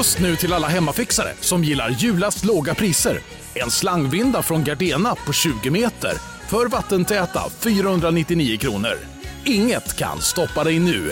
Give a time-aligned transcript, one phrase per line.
[0.00, 3.20] Just nu till alla hemmafixare som gillar julast låga priser.
[3.54, 6.12] En slangvinda från Gardena på 20 meter
[6.48, 8.98] för vattentäta 499 kronor.
[9.44, 11.10] Inget kan stoppa dig nu.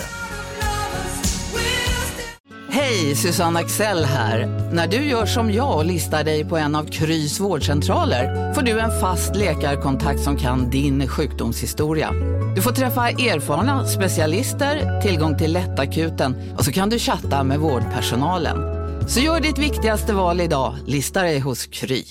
[2.70, 4.46] Hej, Susanne Axel här.
[4.72, 8.80] När du gör som jag och listar dig på en av Krys vårdcentraler får du
[8.80, 12.12] en fast läkarkontakt som kan din sjukdomshistoria.
[12.56, 18.77] Du får träffa erfarna specialister, tillgång till lättakuten och så kan du chatta med vårdpersonalen.
[19.08, 22.04] Så gör ditt viktigaste val idag, lista dig hos Kry.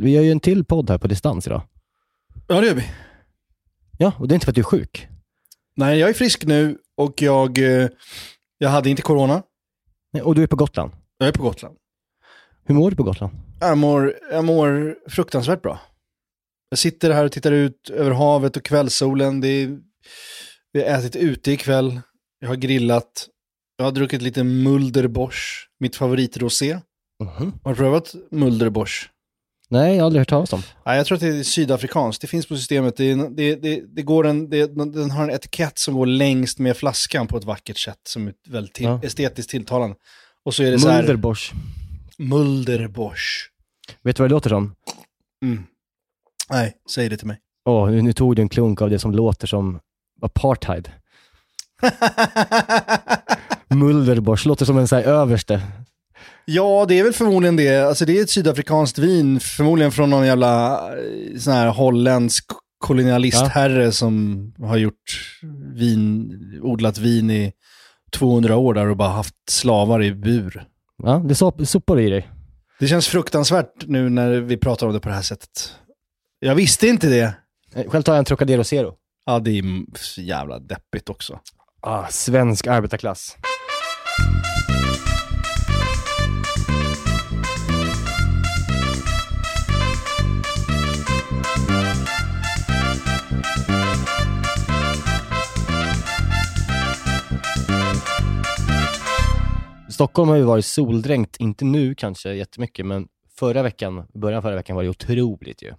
[0.00, 1.62] Vi gör ju en till podd här på distans idag.
[2.48, 2.84] Ja, det gör vi.
[3.98, 5.08] Ja, och det är inte för att du är sjuk.
[5.76, 7.88] Nej, jag är frisk nu och jag, eh,
[8.58, 9.42] jag hade inte corona.
[10.12, 10.92] Nej, Och du är på Gotland.
[11.18, 11.76] Jag är på Gotland.
[12.64, 13.32] Hur mår du på Gotland?
[13.60, 15.80] Jag mår, jag mår fruktansvärt bra.
[16.68, 19.40] Jag sitter här och tittar ut över havet och kvällssolen.
[19.40, 19.78] Det är,
[20.72, 22.00] vi har ätit ute ikväll.
[22.38, 23.28] Jag har grillat.
[23.76, 26.78] Jag har druckit lite Mulderbosch, mitt favoritrosé.
[27.62, 29.10] Har du prövat Mulderbosch?
[29.68, 30.62] Nej, jag har aldrig hört talas om.
[30.86, 32.20] Nej, jag tror att det är sydafrikanskt.
[32.20, 32.96] Det finns på systemet.
[32.96, 36.58] Det, är- det, det, det går en, det, den har en etikett som går längst
[36.58, 39.00] med flaskan på ett vackert sätt som är väldigt till, Ja.
[39.02, 39.96] estetiskt tilltalande.
[40.44, 40.98] Och så är det så här...
[41.02, 41.52] Mulderbosch.
[42.18, 43.50] Mulderbosch.
[44.02, 44.74] Vet du vad det låter som?
[45.44, 45.62] Mm.
[46.50, 47.38] Nej, säg det till mig.
[47.64, 49.80] Åh, nu, nu tog du en klunk av det som låter som
[50.22, 50.90] apartheid.
[53.74, 55.60] Mulderbosch, låter som en så här överste.
[56.44, 57.76] Ja, det är väl förmodligen det.
[57.88, 62.44] Alltså det är ett sydafrikanskt vin, förmodligen från någon jävla eh, sån här holländsk
[62.78, 65.30] kolonialistherre som har gjort
[65.74, 66.30] vin,
[66.62, 67.52] odlat vin i
[68.12, 70.64] 200 år där och bara haft slavar i bur.
[71.02, 72.28] Ja, det sop, sopar i dig.
[72.80, 75.72] Det känns fruktansvärt nu när vi pratar om det på det här sättet.
[76.38, 77.34] Jag visste inte det.
[77.74, 78.94] Eh, Själv tar jag en Trocadero Zero.
[79.26, 79.64] Ja, det är
[80.18, 81.40] jävla deppigt också.
[81.80, 83.36] Ah, svensk arbetarklass.
[99.94, 103.08] Stockholm har ju varit soldränkt, inte nu kanske jättemycket, men
[103.38, 105.72] förra veckan, början av förra veckan var det otroligt ju.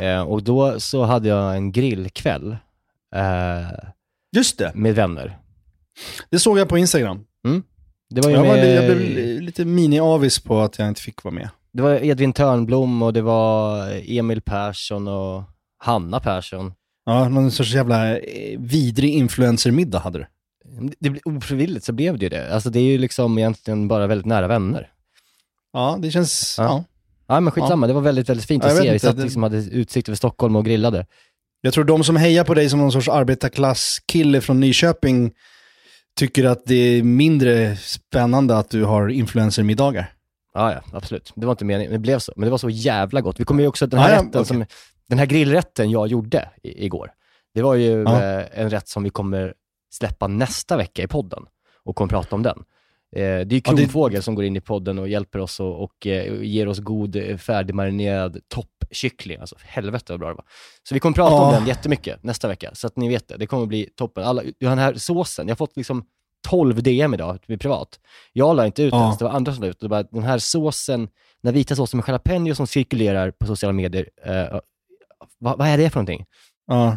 [0.06, 2.56] Eh, och då så hade jag en grillkväll
[3.14, 3.78] eh,
[4.36, 5.38] Just det, med vänner.
[6.30, 7.24] det såg jag på Instagram.
[8.10, 11.24] Det var ju Jag, var, med, jag blev lite mini-avis på att jag inte fick
[11.24, 11.48] vara med.
[11.72, 13.86] det var Edvin Törnblom och det var
[14.18, 15.42] Emil Persson och
[15.78, 16.72] Hanna Persson.
[17.04, 20.26] Ja, någon sorts jävla eh, vidrig influencermiddag hade du.
[20.98, 22.54] Det blev ofrivilligt så blev det ju det.
[22.54, 24.88] Alltså det är ju liksom egentligen bara väldigt nära vänner.
[25.72, 26.54] Ja, det känns...
[26.58, 26.64] Ja.
[26.64, 26.84] Ja.
[27.28, 28.92] Ja men skitsamma, det var väldigt, väldigt fint Ja, att jag se.
[28.92, 31.06] Vi satt det- liksom, hade utsikt över Stockholm och grillade.
[31.60, 35.32] Jag tror de som hejar på dig som någon sorts arbetarklasskille från Nyköping
[36.16, 40.12] tycker att det är mindre spännande att du har influencermiddagar.
[40.54, 41.32] Ja, ja, absolut.
[41.36, 42.32] Det var inte meningen, det blev så.
[42.36, 43.40] Men det var så jävla gott.
[43.40, 44.44] Vi kommer ju också, den här Ja, ja, rätten okej.
[44.46, 44.64] som,
[45.08, 47.10] den här grillrätten jag gjorde i, igår,
[47.54, 48.22] det var ju Ja.
[48.22, 49.54] eh, en rätt som vi kommer
[49.90, 51.42] släppa nästa vecka i podden
[51.84, 52.58] och kommer prata om den.
[53.16, 55.60] Eh, det är ju Ja, det- Kronfågel som går in i podden och hjälper oss
[55.60, 59.40] och, och eh, ger oss god eh, färdigmarinerad toppkyckling.
[59.40, 60.44] Alltså helvete vad bra det var.
[60.88, 61.58] Så vi kommer prata om Ja.
[61.58, 63.36] den jättemycket nästa vecka, så att ni vet det.
[63.36, 64.24] Det kommer bli toppen.
[64.24, 66.04] Alla, den här såsen, jag har fått liksom
[66.48, 67.88] 12 DM idag, privat.
[68.32, 69.02] Jag la inte ut Ja.
[69.02, 69.80] ens, det var andra som la ut.
[69.80, 71.08] Det var den här såsen,
[71.42, 74.60] den vita såsen med jalapeno som cirkulerar på sociala medier, eh,
[75.38, 76.24] vad, vad är det för någonting?
[76.66, 76.96] Ja.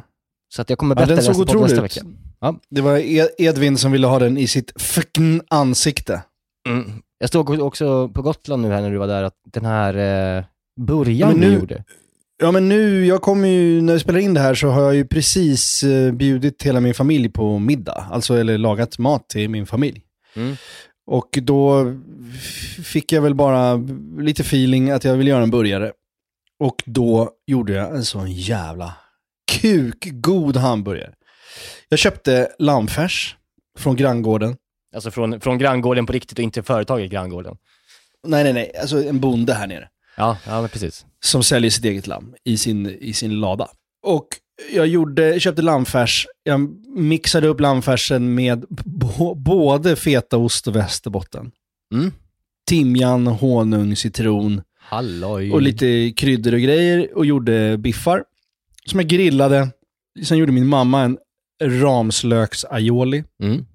[0.49, 2.01] Så att jag kommer Ja, berätta den det såg otrolig nästa vecka.
[2.41, 2.59] Ja.
[2.69, 6.21] Det var Ed- Edvin som ville ha den i sitt fucking ansikte.
[6.69, 6.91] Mm.
[7.19, 9.93] Jag stod också på Gotland nu här när du var där, att den här
[10.37, 10.43] eh,
[10.81, 11.83] början Ja, men du nu- gjorde.
[12.41, 14.95] Ja men nu, jag kommer ju, när vi spelar in det här så har jag
[14.95, 18.07] ju precis eh, bjudit hela min familj på middag.
[18.11, 20.01] Alltså, eller lagat mat till min familj.
[20.35, 20.55] Mm.
[21.11, 21.93] Och då
[22.83, 23.75] fick jag väl bara
[24.19, 25.91] lite feeling att jag vill göra en burgare.
[26.59, 28.93] Och då gjorde jag en sån jävla
[29.49, 31.13] kukgod hamburgare.
[31.89, 33.35] Jag köpte lammfärs
[33.77, 34.55] från granngården.
[34.95, 37.55] Alltså från, från granngården på riktigt och inte företaget granngården.
[38.27, 39.87] Nej, nej, nej, alltså en bonde här nere.
[40.17, 41.05] Ja, ja men precis.
[41.23, 43.67] som säljer sitt eget lamm i sin, i sin lada.
[44.05, 44.27] Och
[44.73, 48.65] jag gjorde, köpte lammfärs, jag mixade upp lammfärsen med
[49.35, 51.51] både fetaost och västerbotten.
[51.93, 52.11] Mm.
[52.67, 55.51] Timjan, honung, citron Halloj.
[55.51, 58.23] och lite kryddor och grejer och gjorde biffar.
[58.85, 59.69] Som jag grillade.
[60.23, 61.17] Sen gjorde min mamma en
[61.63, 63.23] ramslöks aioli.
[63.43, 63.65] Mm.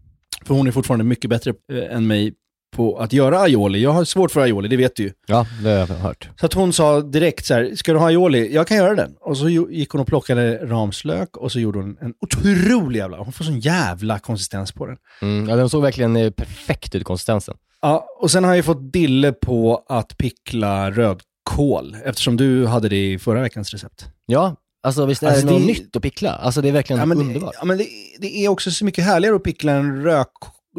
[0.45, 2.35] För hon är fortfarande mycket bättre eh, än mig
[2.75, 3.83] på att göra aioli.
[3.83, 5.13] Jag har svårt för aioli, det vet du ju.
[5.27, 6.29] Ja, det har jag hört.
[6.41, 8.55] Så att hon sa direkt så här, ska du ha aioli?
[8.55, 9.15] Jag kan göra den.
[9.21, 13.33] Och så gick hon och plockade ramslök och så gjorde hon en otrolig jävla, hon
[13.33, 14.97] får sån jävla konsistens på den.
[15.23, 17.55] Mm, ja, den såg verkligen eh, perfekt ut, konsistensen.
[17.83, 22.89] Ja, och sen har jag ju fått dille på att pickla rödkål, eftersom du hade
[22.89, 24.07] det i förra veckans recept.
[24.27, 26.31] Ja, alltså visst är Alltså, det något det- nytt att pickla?
[26.33, 27.55] Alltså det är verkligen Ja, men, det, underbart.
[27.59, 27.87] ja, men det,
[28.21, 30.29] det är också så mycket härligare att pickla en rök,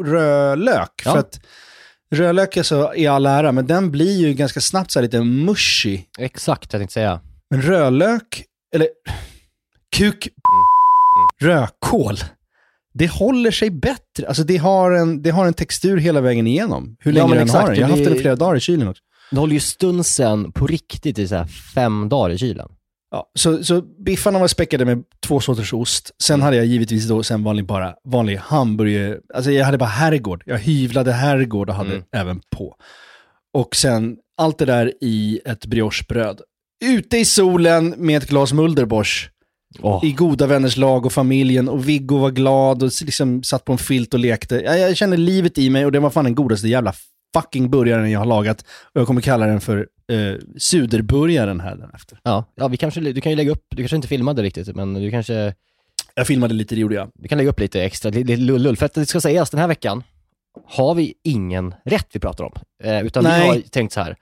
[0.04, 1.02] rödlök.
[1.04, 1.12] Ja.
[1.12, 1.40] För att
[2.12, 6.00] rödlök alltså, är all ära, men den blir ju ganska snabbt så lite mushy.
[6.18, 7.20] Exakt, jag tänkte säga.
[7.50, 8.44] Men rödlök,
[8.74, 8.88] eller
[9.96, 10.28] kuk,
[11.40, 12.16] rödkål,
[12.94, 14.28] det håller sig bättre.
[14.28, 16.96] Alltså det har en, det har en textur hela vägen igenom.
[17.00, 17.80] Hur Ja, länge men den exakt, har den.
[17.80, 19.02] Jag har det haft den i flera dagar i kylen också.
[19.30, 22.68] Det håller ju stunsen på riktigt i så fem dagar i kylen.
[23.16, 26.10] Ja, så, så biffarna var späckade med två sorters ost.
[26.22, 29.18] Sen hade jag givetvis då sen vanlig, bara, vanlig hamburgare.
[29.34, 30.42] Alltså jag hade bara herrgård.
[30.46, 32.04] Jag hyvlade herrgård och hade Mm.
[32.12, 32.74] även på.
[33.54, 36.40] Och sen allt det där i ett briochebröd.
[36.84, 39.30] Ute i solen med ett glas Mulderbosch.
[39.82, 41.68] Åh, I goda vänners lag och familjen.
[41.68, 44.54] Och Viggo var glad och liksom satt på en filt och lekte.
[44.56, 46.92] Jag, jag kände livet i mig och det var fan den godaste jävla
[47.34, 48.64] fucking burgaren jag har lagat.
[48.94, 52.18] Och jag kommer kalla den för eh, suderburgaren här efter.
[52.22, 54.94] Ja, ja vi kanske, du kan ju lägga upp, du kanske inte filmade riktigt, men
[54.94, 55.54] du kanske,
[56.14, 57.10] Jag filmade lite, det gjorde jag.
[57.14, 59.68] du kan lägga upp lite extra, lite lull För att det ska sägas, den här
[59.68, 60.02] veckan
[60.66, 62.52] har vi ingen rätt vi pratar om.
[62.82, 63.40] Eh, utan Nej.
[63.40, 64.16] vi har tänkt så här,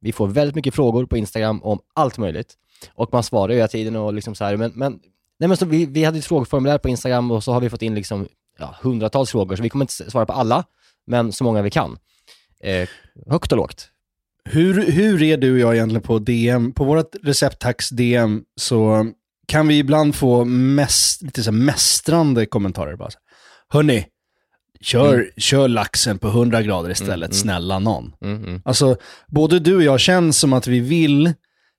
[0.00, 2.54] vi får väldigt mycket frågor på Instagram om allt möjligt.
[2.94, 5.00] Och man svarar ju hela tiden och liksom så här, men, men,
[5.38, 7.82] nej men så vi, vi hade ett frågeformulär på Instagram och så har vi fått
[7.82, 10.64] in liksom, ja, hundratals frågor, så vi kommer inte svara på alla,
[11.06, 11.98] men så många vi kan.
[12.64, 12.88] Eh,
[13.30, 13.88] högt och lågt.
[14.44, 16.72] Hur, hur är du och jag egentligen på DM?
[16.72, 19.06] På vårt recepttax DM så
[19.48, 22.96] kan vi ibland få mest, lite så mästrande kommentarer.
[22.96, 23.18] Bara så.
[23.68, 24.06] Hörni,
[24.80, 27.32] kör, kör laxen på 100 grader istället, Mm, mm.
[27.32, 28.12] snälla någon.
[28.24, 28.62] Mm, mm.
[28.64, 28.96] Alltså,
[29.26, 31.32] både du och jag känns som att vi vill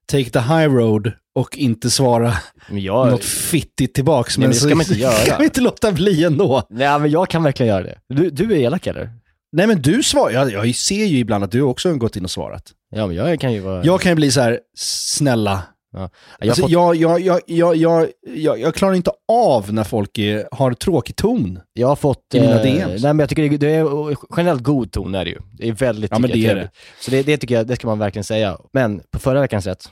[0.05, 2.33] take the high road och inte svara
[2.69, 4.37] Men jag, något fittigt tillbaks.
[4.37, 5.25] Nej, men det så ska man inte göra.
[5.25, 6.63] kan vi inte låta bli ändå.
[6.69, 7.97] nej men jag kan verkligen göra det.
[8.09, 9.09] Du, du är elak eller?
[9.51, 12.23] Nej men du svarar, jag, jag ser ju ibland att du också har gått in
[12.23, 12.71] och svarat.
[12.91, 13.83] Ja men jag kan ju vara...
[13.83, 16.09] Jag kan ju bli så här, snälla, jag har
[16.41, 20.47] Alltså, fått, jag, jag, jag, jag, jag, jag, jag klarar inte av när folk är,
[20.51, 21.59] har tråkig ton.
[21.73, 22.33] jag har fått...
[22.33, 23.03] i mina eh, DMs.
[23.03, 25.39] Nej men jag tycker det, det är generellt god ton är det ju.
[25.53, 26.71] Det är väldigt, Ja, men jag, det är trevligt.
[26.99, 28.57] Så det, det tycker jag, det ska man verkligen säga.
[28.73, 29.89] Men på förra veckans rätt,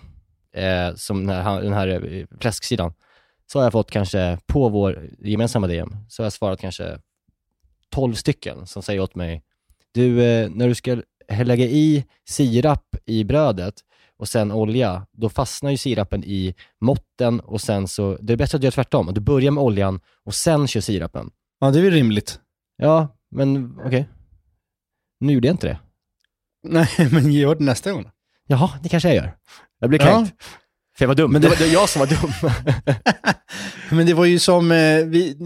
[0.56, 2.94] eh, som den här, den här eh, fläsksidan,
[3.52, 6.98] så har jag fått kanske, på vår gemensamma DM, så har jag svarat kanske
[7.92, 9.44] 12 stycken som säger åt mig,
[9.98, 11.02] du, eh, när du ska
[11.44, 13.74] lägga i sirap i brödet
[14.18, 18.56] och sen olja, då fastnar ju sirapen i måtten och sen så, det är bättre
[18.58, 21.30] att göra tvärtom, att du börjar med oljan och sen kör sirapen.
[21.60, 22.40] Ja, det är väl rimligt.
[22.78, 24.10] Ja, men okej.
[25.20, 25.80] Nu gjorde jag inte det.
[26.68, 28.10] Nej, men gör det nästa gång.
[28.48, 29.36] Jaha, det kanske jag gör.
[29.80, 30.06] Jag blir Ja.
[30.06, 30.34] kränkt.
[30.98, 31.32] För jag var dum.
[31.32, 31.50] Men det...
[31.50, 32.54] var, det var jag som var dum.
[33.98, 35.38] Men det var ju som, eh, vi,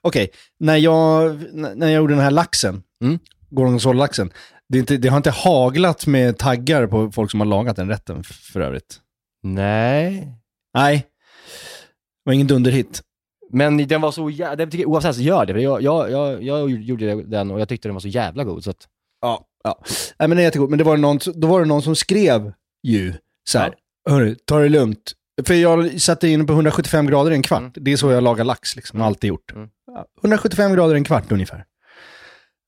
[0.00, 3.18] okej, när, jag, när jag gjorde den här laxen, Mm.
[3.54, 4.30] Gorgonzola-laxen,
[4.68, 7.88] det, är inte, det har inte haglat med taggar på folk som har lagat den
[7.88, 9.00] rätten för övrigt.
[9.42, 10.28] Nej.
[10.74, 13.02] Nej, det var ingen dunderhit.
[13.50, 14.66] Men den var så jävla...
[14.86, 15.52] Oavsett så gör det.
[15.52, 18.64] För jag, jag, jag, jag gjorde den och jag tyckte den var så jävla god.
[18.64, 18.88] Så att,
[19.22, 19.82] Ja, ja.
[20.18, 20.70] Nej, men det är jättegott.
[20.70, 22.52] Men det var någon, då var det någon som skrev
[22.82, 23.14] ju
[23.48, 23.74] så här,
[24.10, 25.12] hörru, ta det lugnt.
[25.46, 27.60] För jag satte in på 175 grader i en kvart.
[27.60, 27.72] Mm.
[27.74, 29.00] Det är så jag lagar lax, liksom.
[29.00, 29.52] Har alltid gjort.
[29.52, 29.68] Mm.
[29.86, 31.64] Ja, 175 grader i en kvart ungefär.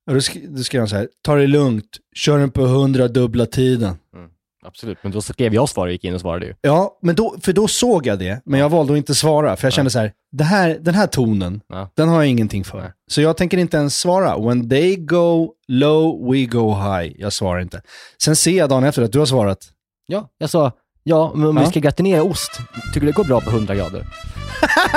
[0.06, 1.84] Och då, sk- då skrev han så här, ta det lugnt,
[2.17, 3.96] kör den på 100 dubbla tiden.
[4.67, 4.99] absolut.
[5.03, 6.55] Men då skrev jag svar och gick in och svarade ju.
[6.61, 9.56] Ja, men då, för då såg jag det, men jag valde att inte svara.
[9.56, 11.61] För jag kände så här, det här den här tonen,
[11.96, 12.93] den har jag ingenting för.
[13.11, 14.39] Så jag tänker inte ens svara.
[14.39, 17.13] When they go low, we go high.
[17.19, 17.82] Jag svarar inte.
[18.23, 19.58] Sen ser jag dagen efter att du har svarat.
[20.06, 22.51] Ja, jag sa, ja, men om vi ska gratinera ost,
[22.94, 24.06] tycker du det går bra på 100 grader?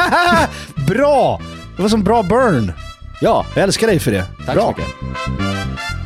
[0.88, 1.42] bra!
[1.76, 2.72] Det var som bra burn.
[3.22, 4.26] Ja, Jag älskar dig för det.
[4.46, 4.64] tack bra.
[4.64, 5.98] så mycket.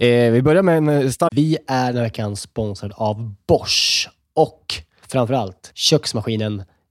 [0.00, 1.28] Eh, vi börjar med en eh, start.
[1.34, 4.74] Vi är den här veckan sponsrade av Bosch och
[5.08, 6.62] framförallt köksmaskinen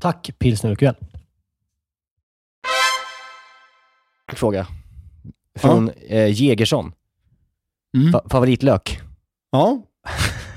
[0.00, 0.94] Tack Pilsner Urquell.
[4.32, 4.66] fråga.
[5.58, 6.92] Från eh, Jägersson.
[7.96, 8.14] Mm.
[8.14, 9.00] Fa- favoritlök?
[9.50, 9.82] Ja.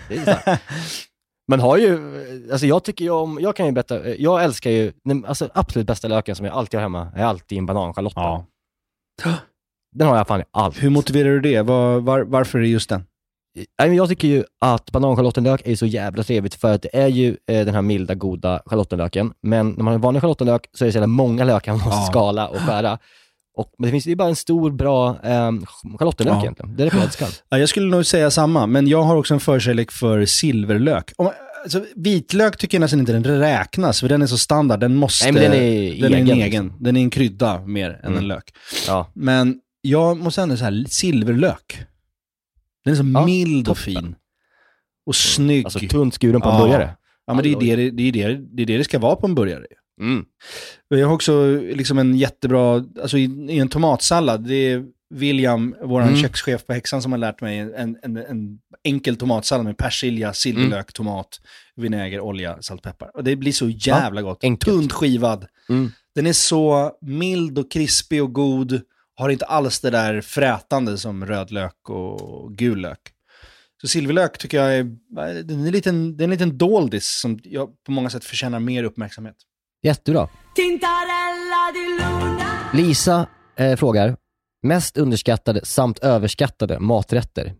[1.48, 1.98] Man har ju,
[2.52, 4.94] alltså jag tycker ju om, jag kan ju berätta, eh, jag älskar ju,
[5.26, 8.24] alltså absolut bästa löken som jag alltid har hemma, är alltid en bananschalotten.
[8.24, 8.46] Ja.
[9.96, 10.84] Den har jag fan i allt.
[10.84, 11.62] Hur motiverar du det?
[11.62, 13.06] Var, var, varför är det just den?
[13.77, 17.65] Jag tycker ju att bananschalottenlök är så jävla trevligt för att det är ju eh,
[17.65, 19.34] den här milda, goda schalottenlöken.
[19.43, 21.81] Men när man har en vanlig schalottenlök så är det så jävla många lökar man
[21.81, 22.08] måste Ja.
[22.12, 22.98] skala och skära.
[23.58, 25.51] Och, men det finns ju bara en stor, bra eh,
[25.98, 26.41] schalottenlök Ja.
[26.41, 26.75] egentligen.
[26.75, 27.27] Det är det jag älskar.
[27.50, 31.12] Ja, jag skulle nog säga samma, men jag har också en förkärlek för silverlök.
[31.17, 31.31] Om,
[31.63, 34.79] alltså, vitlök tycker jag nästan inte den räknas, för den är så standard.
[34.79, 35.31] Den måste...
[35.31, 36.63] Nej, den är den är en egen, egen.
[36.65, 36.84] liksom.
[36.84, 38.17] Den är en krydda mer än Mm.
[38.17, 38.53] en lök.
[38.88, 39.08] Ja.
[39.13, 41.79] Men jag måste ändå säga silverlök.
[42.86, 43.94] Den är så Ja, mild och toppen.
[44.04, 44.16] fin.
[45.06, 45.66] Och snygg.
[45.66, 46.62] Alltså tunt skuren på en Ja.
[46.62, 46.96] burgare.
[47.26, 49.28] ja, men det är det det, är det, det är det det ska vara på
[49.28, 49.66] en burgare.
[50.02, 50.26] Mm.
[50.92, 55.76] Och Jag har också liksom en jättebra, alltså i, i en tomatsallad, det är William,
[55.84, 56.16] vår Mm.
[56.22, 60.94] kökschef på Häxan, som har lärt mig en, en, en enkel tomatsallad med persilja, silverlök,
[60.94, 61.42] tomat,
[61.76, 63.12] vinäger, olja, salt, peppar.
[63.18, 64.44] Och det blir så jävla gott.
[64.44, 64.76] enkelt.
[64.76, 65.46] Tunt skivad.
[65.70, 65.92] Mm.
[66.16, 68.82] Den är så mild och krispig och god.
[69.22, 73.00] Har inte alls det där frätande som rödlök och gul lök.
[73.82, 74.84] Så silverlök tycker jag är,
[75.44, 78.60] den är en liten, det är en liten doldis som jag på många sätt förtjänar
[78.60, 79.36] mer uppmärksamhet.
[79.84, 80.30] Jättebra.
[82.74, 84.18] Lisa eh, frågar,
[84.63, 87.44] mest underskattade samt överskattade maträtter?
[87.44, 87.56] Vet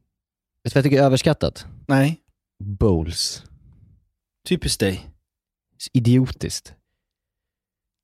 [0.63, 1.65] du vad jag tycker är överskattat?
[1.88, 2.20] Nej,
[2.63, 3.44] Bowls.
[4.48, 5.10] typiskt dig.
[5.94, 6.74] idiotiskt.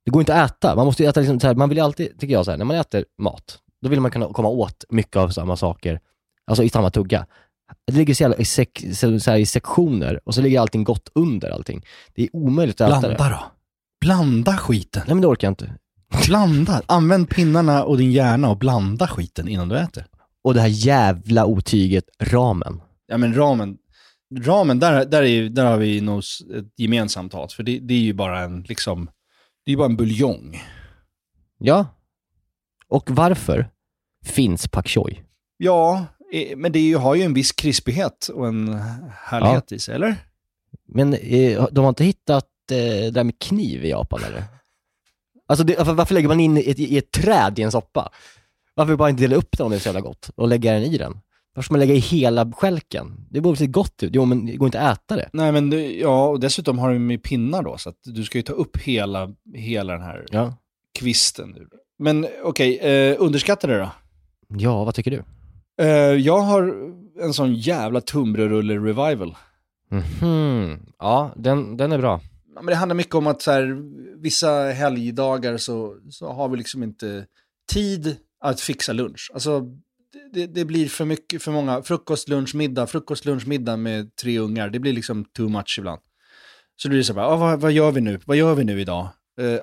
[0.08, 0.76] Det går inte att äta.
[0.76, 2.58] Man måste ju äta liksom så här, man vill ju alltid, tycker jag så här,
[2.58, 6.00] när man äter mat, då vill man kunna komma åt mycket av samma saker,
[6.46, 7.26] alltså i samma tugga.
[7.88, 11.10] Det ligger så jävla i, sek, så, här, i sektioner och så ligger allting gott
[11.16, 11.86] under allting.
[12.16, 13.16] Det är omöjligt att äta det.
[13.16, 13.52] Blanda då.
[14.02, 15.04] Blanda skiten.
[15.06, 15.74] Nej men det orkar jag inte.
[16.28, 16.82] Blanda.
[16.86, 20.06] Använd pinnarna och din hjärna och blanda skiten innan du äter.
[20.44, 22.82] Och det här jävla otyget ramen.
[23.08, 23.78] Ja men ramen,
[24.40, 27.54] ramen där, där, är, där har vi nog ett gemensamt hat.
[27.54, 29.10] För det, det är ju bara en, liksom,
[29.68, 30.64] det är ju bara en buljong.
[31.58, 31.86] Ja.
[32.88, 33.70] Och varför
[34.26, 35.24] finns pak choi?
[35.58, 38.74] Ja, eh, men det ju, har ju en viss krispighet och en
[39.24, 40.16] härlighet i sig, eller?
[40.86, 44.44] Men eh, de har inte hittat eh, det där med kniv i Japan eller?
[45.48, 48.12] Alltså det, varför, varför lägger man in ett, i ett träd i en soppa?
[48.74, 50.84] Varför bara inte dela upp den om det är så jävla gott och lägga den
[50.84, 51.20] i den?
[51.58, 53.26] Varför ska man lägga i hela skälken?
[53.30, 54.12] Det borde se gott ut.
[54.16, 55.30] Jo men det går inte att äta det.
[55.34, 58.38] Nej men det, ja, och dessutom har de med pinnar då, så att du ska
[58.38, 60.54] ju ta upp hela, hela den här Ja.
[61.00, 61.56] kvisten.
[62.00, 63.90] Men okej, eh, underskatta det då?
[64.58, 65.24] Ja, vad tycker du?
[65.84, 66.74] Eh, jag har
[67.22, 69.36] en sån jävla tunnbrödsrulle-revival.
[69.92, 70.80] Mhm.
[71.00, 72.22] Ja, den, den är bra.
[72.56, 73.78] Ja, men det handlar mycket om att så här,
[74.22, 77.26] vissa helgdagar så, så har vi liksom inte
[77.74, 79.32] tid att fixa lunch.
[79.34, 79.62] Alltså,
[80.34, 81.82] det, det blir för mycket, för många.
[81.84, 84.70] Frukost, lunch, middag, frukost, lunch, middag med tre ungar.
[84.70, 86.02] Det blir liksom too much ibland.
[86.76, 88.20] Så då blir det så här, ah, vad, vad gör vi nu?
[88.26, 89.10] Vad gör vi nu idag?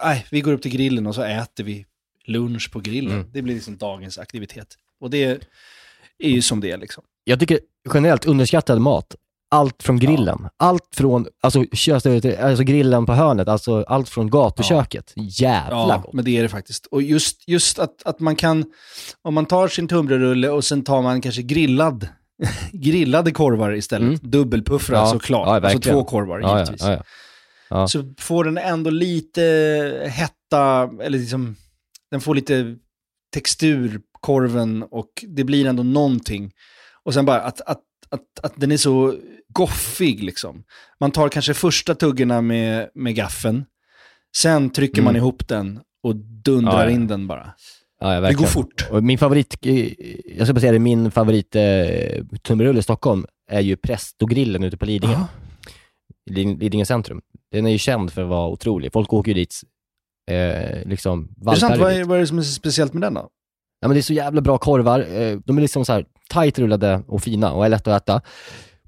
[0.03, 1.87] Nej, vi går upp till grillen och så äter vi
[2.24, 3.14] lunch på grillen.
[3.14, 3.31] Mm.
[3.33, 4.77] Det blir liksom dagens aktivitet.
[5.00, 5.24] Och det
[6.18, 7.05] är ju som det är liksom.
[7.24, 7.61] Jag tycker
[7.94, 9.16] generellt underskattad mat,
[9.54, 10.48] allt från grillen.
[10.56, 11.64] Allt från, alltså,
[12.40, 15.12] alltså grillen på hörnet, alltså allt från gatuköket.
[15.16, 16.12] Jävla Ja, gott.
[16.14, 16.86] men det är det faktiskt.
[16.86, 18.64] Och just, just att, att man kan,
[19.22, 22.08] om man tar sin tunnbrödsrulle och sen tar man kanske grillad,
[22.72, 24.08] grillade korvar istället.
[24.22, 24.30] Mm.
[24.30, 25.46] Dubbelpuffrad Ja, såklart.
[25.62, 26.82] ja, alltså två korvar Ja, ja, givetvis.
[26.82, 27.02] ja, ja.
[27.70, 27.88] Ja.
[27.88, 29.42] Så får den ändå lite
[30.12, 31.56] hetta, eller liksom,
[32.10, 32.76] den får lite
[33.34, 36.52] textur, korven, och det blir ändå någonting.
[37.04, 37.80] Och sen bara att, att,
[38.14, 39.14] att, att den är så
[39.48, 40.64] goffig liksom.
[41.00, 43.64] Man tar kanske första tuggorna med, med gaffeln,
[44.37, 45.20] sen trycker man Mm.
[45.20, 47.55] ihop den och dundrar Ja, in den bara.
[48.00, 48.87] Ja, Det går fort.
[48.90, 49.92] Och min favorit, eh,
[50.37, 51.62] jag ska bara säga det, min favorit eh,
[52.42, 55.16] tunnbrödsrulle i Stockholm är ju Prestogrillen ute på Lidingö.
[56.31, 57.20] Lid- Lidingö centrum.
[57.53, 58.92] Den är ju känd för att vara otrolig.
[58.92, 59.55] Folk åker ju dit,
[60.31, 61.70] eh, liksom, Är det sant?
[61.70, 63.29] valpar Vad är, vad är det som är så speciellt med den då?
[63.81, 65.00] Ja, men det är så jävla bra korvar.
[65.00, 68.20] Eh, De är liksom så här tight rullade och fina och är lätta att äta.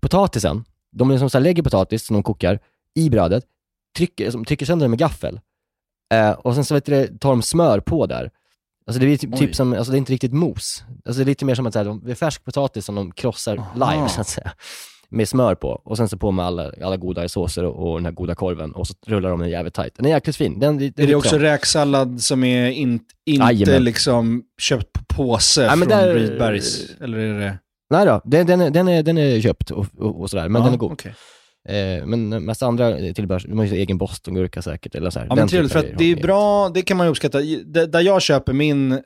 [0.01, 2.59] Potatisen, de liksom så lägger potatis som de kokar
[2.95, 3.45] i brödet,
[3.97, 5.41] trycker, som trycker sönder den med gaffel.
[6.15, 8.31] Eh, och sen så vet du, tar de smör på där.
[8.87, 10.85] Alltså det är typ, typ som, alltså det är inte riktigt mos.
[11.05, 12.95] Alltså det är lite mer som att så här, de, det är färsk potatis som
[12.95, 13.93] de krossar Aha.
[13.93, 14.53] live så att säga.
[15.17, 15.69] Med smör på.
[15.85, 18.73] Och sen så på med alla, alla goda såser och, och den här goda korven.
[18.73, 19.93] Och så rullar de den jävligt tight.
[19.97, 20.59] Den är jäkligt fin.
[20.61, 23.85] Den, den, Är det också räksallad som är in, inte Jajamän.
[23.85, 26.91] liksom köpt på påse Ja, från där- Rydbergs?
[27.01, 27.59] Eller är det...
[27.91, 30.61] Nej då, den, den, är, den, är, den är köpt och, och, och sådär, men
[30.63, 30.93] Ja, den är god.
[30.93, 31.15] okej.
[31.69, 34.95] Eh, men massa andra tillbehör, de har ju egen bostongurka säkert.
[34.95, 37.11] Eller så här, Ja, men trevligt, för att det är bra, det kan man ju
[37.11, 37.41] uppskatta.
[37.41, 39.01] D- där jag köper min, eh,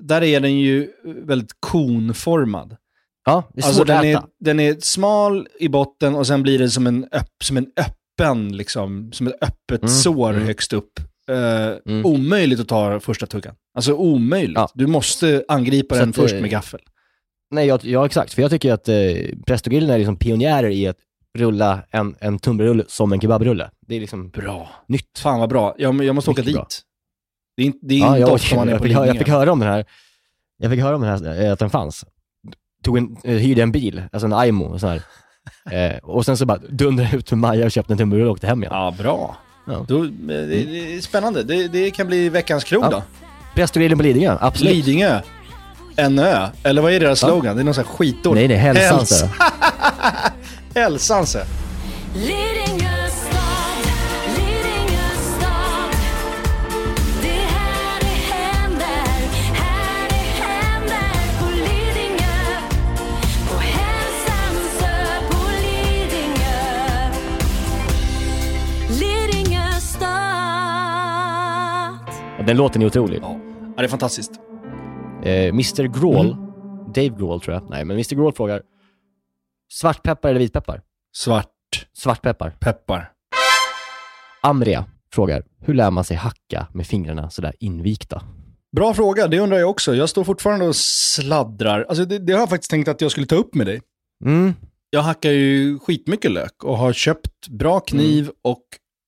[0.00, 0.88] där är den ju
[1.26, 2.76] väldigt konformad.
[3.28, 4.26] Ja, det är svårt Alltså den att är, äta.
[4.40, 8.56] den är smal i botten och sen blir det som en, öpp, som en öppen,
[8.56, 10.46] liksom, som ett öppet Mm, sår mm.
[10.46, 11.00] högst upp.
[11.30, 11.36] Eh,
[11.86, 12.06] Mm.
[12.06, 13.54] Omöjligt att ta första tuggan.
[13.74, 14.56] Alltså omöjligt.
[14.56, 14.68] Ja.
[14.74, 16.80] Du måste angripa Så den att, först eh, med gaffel.
[17.50, 18.34] Nej, jag, ja exakt.
[18.34, 18.94] För jag tycker att eh,
[19.46, 20.96] Prestogrillen är liksom pionjärer i att
[21.38, 23.70] rulla en, en tunnbrödsrulle som en kebabrulle.
[23.86, 24.68] Det är liksom Bra.
[24.88, 25.18] nytt.
[25.18, 25.74] Fan vad bra.
[25.78, 26.80] Jag, jag måste åka Mycket dit.
[27.56, 29.06] Det är, inte- det är Ja, inte jag, ofta man är jag, på höra- jag
[29.06, 29.18] Lidingö.
[29.24, 29.84] fick höra om den här,
[30.58, 32.04] jag fick höra om den här, att den fanns.
[32.84, 35.02] Tog en, eh, hyrde en bil, alltså en Aimo, sån här.
[35.70, 38.32] Eh, och sen så bara dundrade jag ut med Maja och köpte en tunnbrödsrulle och
[38.34, 38.72] åkte hem igen.
[38.74, 39.36] Ja, bra.
[39.66, 39.84] Ja.
[39.88, 41.42] Då, eh, det, det är spännande.
[41.42, 42.90] Det, det kan bli veckans krog Ja.
[42.90, 43.02] då.
[43.54, 44.74] Prestogrillen på Lidingö, absolut.
[44.74, 45.20] Lidingö.
[45.96, 46.46] En ö.
[46.62, 47.56] Eller vad är deras slogan?
[47.56, 48.34] Det är någon sån här skitord.
[48.34, 49.28] Nej, det är hälsan.
[50.74, 51.44] Häls-
[72.48, 73.18] Den låten är otrolig.
[73.22, 73.40] Ja,
[73.76, 74.32] det är fantastiskt.
[75.22, 76.92] Eh, Mr Grawl, Mm.
[76.94, 78.62] Dave Grawl tror jag, nej men Mr Grawl frågar,
[79.72, 80.82] svartpeppar eller vitpeppar?
[81.16, 81.46] Svart
[81.96, 82.50] Svartpeppar.
[82.60, 83.12] peppar.
[84.42, 88.22] Amria frågar, hur lär man sig hacka med fingrarna sådär invikta?
[88.76, 89.94] Bra fråga, det undrar jag också.
[89.94, 91.86] Jag står fortfarande och sladdrar.
[91.88, 93.80] Alltså det, det har jag faktiskt tänkt att jag skulle ta upp med dig.
[94.24, 94.54] Mm,
[94.90, 98.64] Jag hackar ju skitmycket lök och har köpt bra kniv och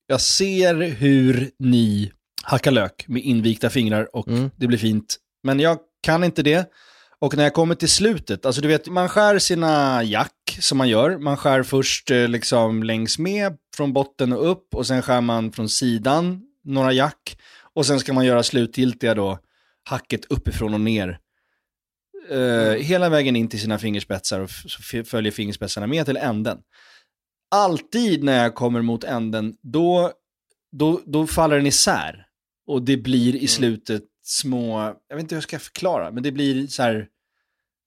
[0.07, 4.51] jag ser hur ni hackar lök med invikta fingrar och Mm.
[4.57, 5.17] det blir fint.
[5.43, 6.71] Men jag kan inte det.
[7.19, 10.89] Och när jag kommer till slutet, alltså du vet, man skär sina jack som man
[10.89, 11.19] gör.
[11.19, 15.53] Man skär först eh, liksom längs med från botten och upp och sen skär man
[15.53, 17.37] från sidan några jack.
[17.75, 19.39] Och sen ska man göra slutgiltiga då,
[19.89, 21.19] hacket uppifrån och ner.
[22.31, 24.51] Eh, hela vägen in till sina fingerspetsar och
[25.07, 26.59] följer fingerspetsarna med till änden.
[27.51, 30.13] Alltid när jag kommer mot änden, då,
[30.73, 32.27] då, då faller den isär.
[32.71, 36.33] Och det blir i slutet små, jag vet inte hur jag ska förklara, men det
[36.33, 37.09] blir så här,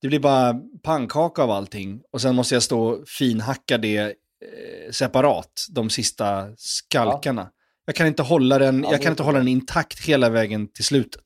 [0.02, 2.02] det blir bara pannkaka av allting.
[2.12, 7.52] Och sen måste jag stå och finhacka det eh, separat, de sista skalkarna.
[7.86, 10.68] Jag kan inte hålla den, Ja, jag det- kan inte hålla den intakt hela vägen
[10.68, 11.24] till slutet.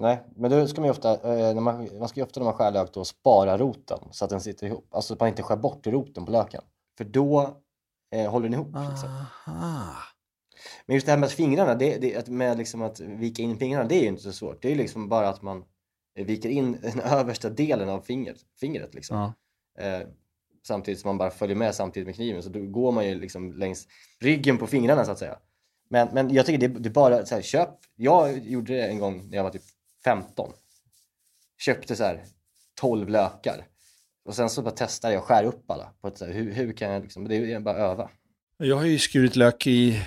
[0.00, 2.54] Nej, men då ska man ju ofta, eh, när man, man ska ofta när man
[2.54, 4.88] skär lök då spara roten så att den sitter ihop.
[4.94, 6.62] Alltså att man inte skär bort roten på löken.
[6.98, 7.56] För då
[8.14, 8.66] eh, håller den ihop.
[8.90, 9.08] Liksom.
[10.86, 13.88] Men just det här med fingrarna, det, det, att med liksom att vika in fingrarna,
[13.88, 14.62] det är ju inte så svårt.
[14.62, 15.64] Det är liksom bara att man
[16.14, 18.36] viker in den översta delen av fingret.
[18.60, 19.16] fingret liksom.
[19.16, 19.84] Ja.
[19.84, 20.06] eh,
[20.66, 22.42] samtidigt som man bara följer med samtidigt med kniven.
[22.42, 23.88] Så då går man ju liksom längs
[24.20, 25.38] ryggen på fingrarna så att säga.
[25.88, 27.78] Men, men jag tycker det, det är bara så här, köp.
[27.96, 29.62] Jag gjorde det en gång när jag var typ
[30.04, 30.52] 15.
[31.58, 32.24] Köpte så här
[32.80, 33.66] 12 lökar.
[34.24, 35.92] Och sen så bara testade jag att skära upp alla.
[36.00, 38.10] På ett, så här, hur, hur kan jag liksom, det är bara öva.
[38.64, 40.02] Jag har ju skurit lök i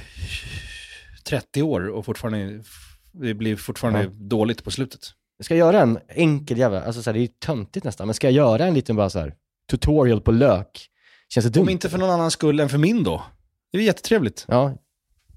[1.27, 2.63] 30 år och fortfarande,
[3.11, 4.09] det blir fortfarande Ja.
[4.13, 5.01] dåligt på slutet.
[5.37, 8.13] Jag ska göra en enkel jävla, alltså så här, det är ju töntigt nästan, men
[8.13, 9.35] ska jag göra en liten bara så här
[9.69, 10.87] tutorial på lök?
[11.29, 11.63] Känns det dumt?
[11.63, 13.23] Om inte för någon annan skull än för min då.
[13.71, 14.45] Det är jättetrevligt.
[14.47, 14.77] Ja.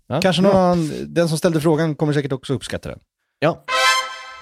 [0.07, 0.21] ja.
[0.21, 3.01] Kanske någon annan, den som ställde frågan kommer säkert också uppskatta den.
[3.39, 3.65] Ja.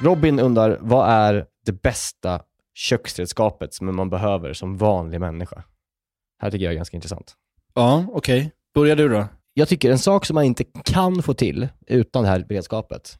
[0.00, 2.42] Robin undrar, vad är det bästa
[2.74, 5.64] köksredskapet som man behöver som vanlig människa?
[6.42, 7.34] Här tycker jag är ganska intressant.
[7.74, 8.52] Ja, okej.
[8.76, 9.28] Börja du då.
[9.54, 13.18] Jag tycker en sak som man inte kan få till utan det här redskapet,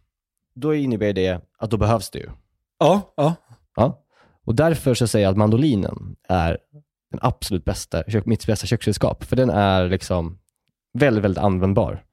[0.55, 2.31] då innebär det att då behövs det ju.
[2.79, 3.35] Ja, ja.
[3.77, 4.05] Ja.
[4.45, 6.59] Och därför så säger jag att mandolinen är
[7.11, 9.25] den absolut bästa, mitt bästa köksredskap.
[9.25, 10.39] För den är liksom
[10.99, 12.05] väldigt, väldigt användbar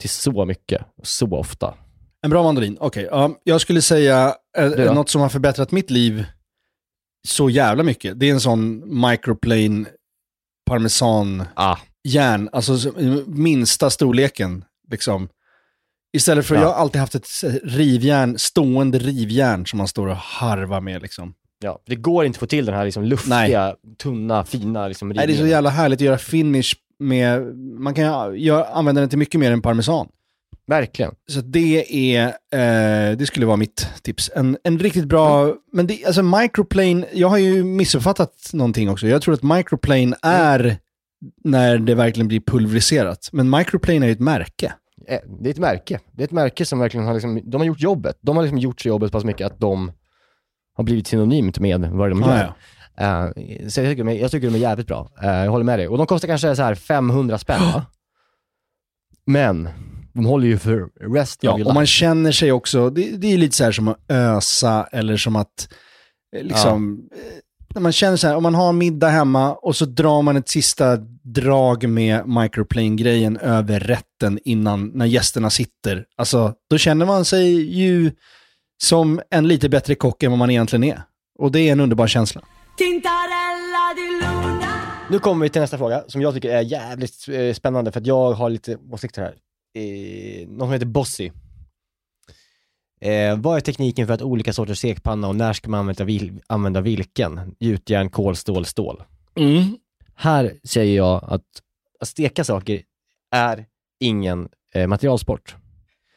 [0.00, 1.74] till så mycket, och så ofta.
[2.22, 3.08] En bra mandolin, okej.
[3.10, 4.34] Ja, jag skulle säga
[4.76, 4.92] då?
[4.92, 6.24] något som har förbättrat mitt liv
[7.28, 8.20] så jävla mycket.
[8.20, 9.84] Det är en sån microplane
[10.66, 12.92] parmesan Ah, järn, alltså så-
[13.26, 14.64] minsta storleken.
[14.90, 15.28] Liksom.
[16.16, 16.60] Istället för, Ja.
[16.60, 17.28] jag har alltid haft ett
[17.64, 21.02] rivjärn, stående rivjärn som man står och harvar med.
[21.02, 21.34] Liksom.
[21.62, 21.78] ja.
[21.86, 25.32] Det går inte att få till den här liksom luftiga, tunna, fina liksom Nej, det
[25.32, 29.40] är så jävla härligt att göra finish med, man kan göra, använda den till mycket
[29.40, 30.08] mer än parmesan.
[30.66, 31.14] Verkligen.
[31.30, 31.84] Så det
[32.16, 34.30] är, eh, det skulle vara mitt tips.
[34.34, 39.06] En, en riktigt bra, men det, alltså microplane, jag har ju missuppfattat någonting också.
[39.08, 40.76] Jag tror att microplane är
[41.44, 43.28] när det verkligen blir pulveriserat.
[43.32, 44.72] Men microplane är ju ett märke.
[45.08, 46.00] Eh, Det är ett märke.
[46.12, 48.18] Det är ett märke som verkligen har, liksom, de har gjort jobbet.
[48.20, 49.92] De har liksom gjort sig jobbet så pass mycket att de
[50.76, 52.54] har blivit synonymt med vad de Ah, gör.
[52.96, 53.26] ja.
[53.26, 55.10] Eh, så jag tycker, jag tycker de är jävligt bra.
[55.22, 55.88] Eh, jag håller med dig.
[55.88, 57.86] Och de kostar kanske så här 500 spänn va?
[59.26, 59.68] Men
[60.12, 63.32] de håller ju för resten av Ja, your och man känner sig också, det, det
[63.32, 65.68] är lite så här som att ösa eller som att,
[66.40, 67.18] liksom, eh,
[67.74, 70.48] när man känner så här, om man har middag hemma och så drar man ett
[70.48, 76.04] sista drag med microplane-grejen över rätten innan, när gästerna sitter.
[76.16, 78.12] Alltså, då känner man sig ju
[78.82, 81.02] som en lite bättre kock än vad man egentligen är.
[81.38, 82.40] Och det är en underbar känsla.
[82.78, 87.54] Tintarella di luna Nu kommer vi till nästa fråga som jag tycker är jävligt eh,
[87.54, 89.34] spännande för att jag har lite åsikter här.
[89.76, 91.30] Eh, någon som heter Bossy.
[93.04, 96.40] Eh, vad är tekniken för att olika sorters stekpanna och när ska man använda, vil-
[96.46, 97.40] använda vilken?
[97.60, 99.02] Gjutjärn, kol, stål, stål.
[100.14, 101.42] Här säger jag att
[102.00, 102.82] att steka saker
[103.30, 103.66] är
[104.00, 105.56] ingen eh, materialsport.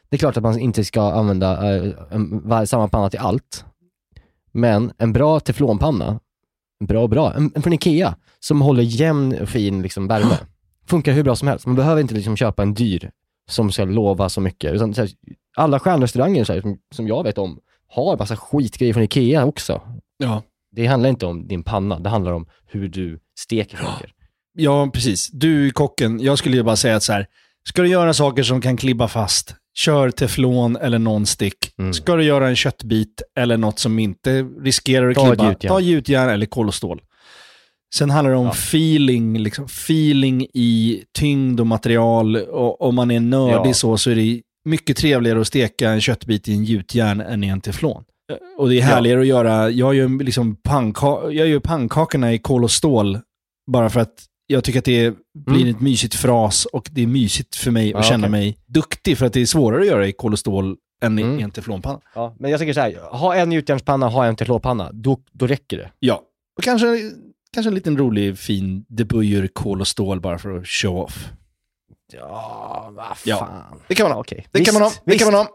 [0.08, 3.64] Det är klart att man inte ska använda eh, en, samma panna till allt.
[4.52, 6.20] Men en bra teflonpanna,
[6.84, 10.38] bra och bra, en, en från Ikea, som håller jämn och fin liksom, värme.
[10.86, 11.66] Funkar hur bra som helst.
[11.66, 13.10] Man behöver inte liksom, köpa en dyr
[13.50, 14.72] som ska lova så mycket.
[14.72, 15.10] Utan, så här,
[15.58, 19.80] alla stjärnrestauranger så här, som, som jag vet om har massa skitgrejer från Ikea också.
[20.18, 20.42] Ja.
[20.76, 24.10] Det handlar inte om din panna, det handlar om hur du steker saker.
[24.54, 25.30] Ja, precis.
[25.32, 27.26] Du är kocken, jag skulle ju bara säga att så här,
[27.68, 31.78] ska du göra saker som kan klibba fast, kör teflon eller non-stick.
[31.78, 31.92] Mm.
[31.92, 35.68] Ska du göra en köttbit eller något som inte riskerar att Ta klibba, gjutjärn.
[35.68, 37.00] ta gjutjärn eller kol och stål.
[37.94, 38.50] Sen handlar det om Ja.
[38.52, 42.36] feeling, liksom feeling i tyngd och material.
[42.36, 43.74] Och om man är nördig Ja.
[43.74, 47.46] så, så är det mycket trevligare att steka en köttbit i en gjutjärn än i
[47.48, 48.04] en teflon.
[48.58, 52.64] Och det är härligare att göra, jag gör, liksom pankaka, jag gör pannkakorna i kol
[52.64, 53.18] och stål
[53.72, 55.14] bara för att jag tycker att det
[55.46, 55.74] blir Mm.
[55.74, 58.30] ett mysigt fras och det är mysigt för mig Ja, att känna okej.
[58.30, 61.22] mig duktig för att det är svårare att göra i kol och stål än i-
[61.22, 61.40] Mm.
[61.40, 62.00] i en teflonpanna.
[62.14, 65.76] Ja, men jag tycker så här, ha en gjutjärnspanna, ha en teflonpanna, då, då räcker
[65.76, 65.90] det.
[65.98, 66.22] Ja.
[66.58, 66.86] Och kanske,
[67.54, 71.30] kanske en liten rolig fin debujer kol och stål bara för att show off.
[72.12, 73.36] Ja, vad Ja.
[73.38, 73.80] fan.
[73.88, 74.20] Det kan man ha.
[74.20, 74.46] Okej.
[74.52, 74.92] Det kan man ha.
[75.04, 75.48] Det kan man ha.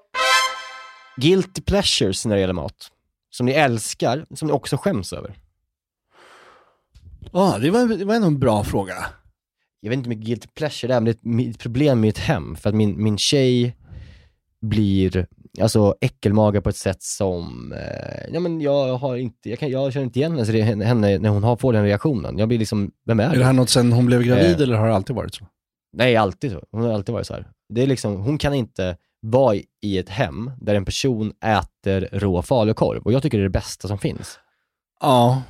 [1.18, 2.90] Guilty pleasures när det gäller mat.
[3.30, 5.36] Som ni älskar, som ni också skäms över.
[7.32, 8.94] Ja, det var, det var ändå en bra fråga.
[9.80, 12.10] Jag vet inte hur mycket guilty pleasure det är, men det är ett problem med
[12.10, 12.56] ett hem.
[12.56, 13.78] För att min, min tjej
[14.62, 15.28] blir
[15.62, 19.94] alltså äckelmaga på ett sätt som, eh, ja men jag har inte, jag, kan, jag
[19.94, 22.38] känner inte igen hennes re- henne när hon har, får den reaktionen.
[22.38, 23.38] Jag blir liksom, vem är Är det?
[23.38, 24.62] det här något sen hon blev gravid Eh.
[24.62, 25.46] eller har det alltid varit så?
[25.94, 26.64] Nej, alltid så.
[26.72, 27.48] Hon har alltid varit så här.
[27.74, 32.42] Det är liksom, hon kan inte vara i- ett hem där en person äter rå
[32.42, 33.02] falukorv.
[33.02, 34.40] Och jag tycker det är det bästa som finns.
[35.02, 35.42] Ja.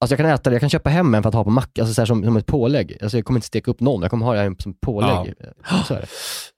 [0.00, 1.82] Alltså jag kan äta det, jag kan köpa hem en för att ha på macka,
[1.82, 2.98] alltså så här som, som ett pålägg.
[3.02, 5.34] Alltså jag kommer inte steka upp någon, jag kommer ha det som pålägg.
[5.86, 6.06] Så är det.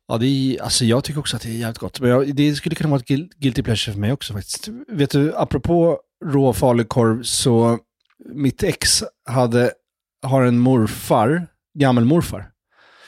[0.09, 2.01] Ja, det är, alltså jag tycker också att det är jävligt gott.
[2.01, 4.69] Men jag, det skulle kunna vara ett guil- guilty pleasure för mig också faktiskt.
[4.89, 7.79] Vet du, apropå rå falukorv, så
[8.35, 9.73] mitt ex hade,
[10.27, 11.47] har en morfar,
[11.79, 12.51] gammelmorfar,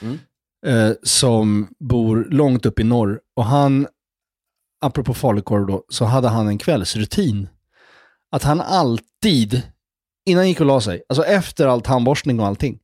[0.03, 0.19] Mm.
[0.67, 3.21] eh, som bor långt upp i norr.
[3.37, 3.87] Och han,
[4.85, 7.49] apropå falukorv då, så hade han en kvällsrutin.
[8.33, 9.63] Att han alltid,
[10.27, 12.79] innan han gick och la sig, alltså efter all tandborstning och allting,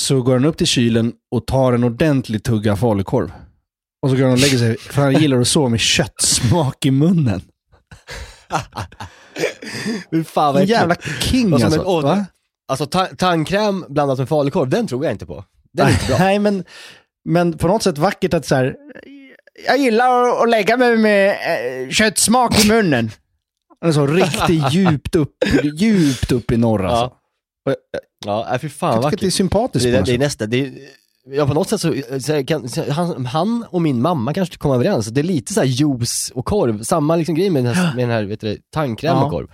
[0.00, 3.32] så går han upp till kylen och tar en ordentlig tugga falukorv.
[4.02, 6.90] Och så går han och lägger sig, för han gillar att sova med köttsmak i
[6.90, 7.42] munnen.
[10.24, 11.80] Fan En jävla king alltså.
[12.68, 15.44] Alltså ta- tandkräm blandat med falukorv, den tror jag inte på.
[15.72, 16.16] Den är inte bra.
[16.18, 16.64] Nej, men,
[17.24, 18.76] men på något sätt vackert att så här,
[19.66, 21.28] jag gillar att- lägga mig med
[21.84, 23.10] eh, köttsmak i munnen.
[23.84, 25.34] Alltså riktigt djupt upp,
[25.74, 27.04] djupt upp i norr alltså.
[27.04, 27.12] Och
[27.72, 27.76] jag,
[28.24, 29.32] Ja, nej, fy fan jag att det är vackert.
[29.34, 30.72] sympatiskt Det, det, det är nästa, det är,
[31.26, 35.06] ja på något sätt så, så kan, han, han och min mamma kanske kommer överens.
[35.06, 38.02] Det är lite så här juice och korv, samma liksom grej med den här, med
[38.04, 39.24] den här vet du, tandkräm Ja.
[39.24, 39.46] och korv.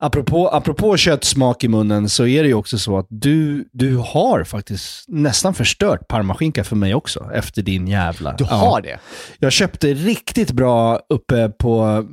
[0.00, 4.44] Apropå, apropå köttsmak i munnen så är det ju också så att du, du har
[4.44, 8.32] faktiskt nästan förstört parmaskinka för mig också efter din jävla...
[8.32, 8.54] Du Ja.
[8.56, 8.98] har det?
[9.38, 12.04] Jag köpte riktigt bra uppe på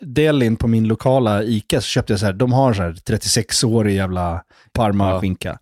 [0.00, 1.80] Delin på min lokala Ica.
[1.80, 5.58] Så köpte jag så här, de har så här 36-årig jävla parmaskinka.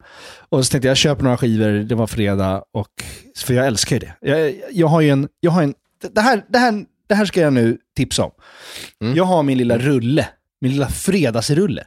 [0.49, 2.89] Och så tänkte jag, jag köper några skivor, det var fredag, och,
[3.45, 4.15] för jag älskar ju det.
[4.21, 5.75] Jag, jag har ju en, jag har en
[6.15, 8.31] det, här, det, här, det här ska jag nu tipsa om.
[9.03, 9.17] Mm.
[9.17, 10.29] Jag har min lilla rulle,
[10.61, 11.85] min lilla fredagsrulle.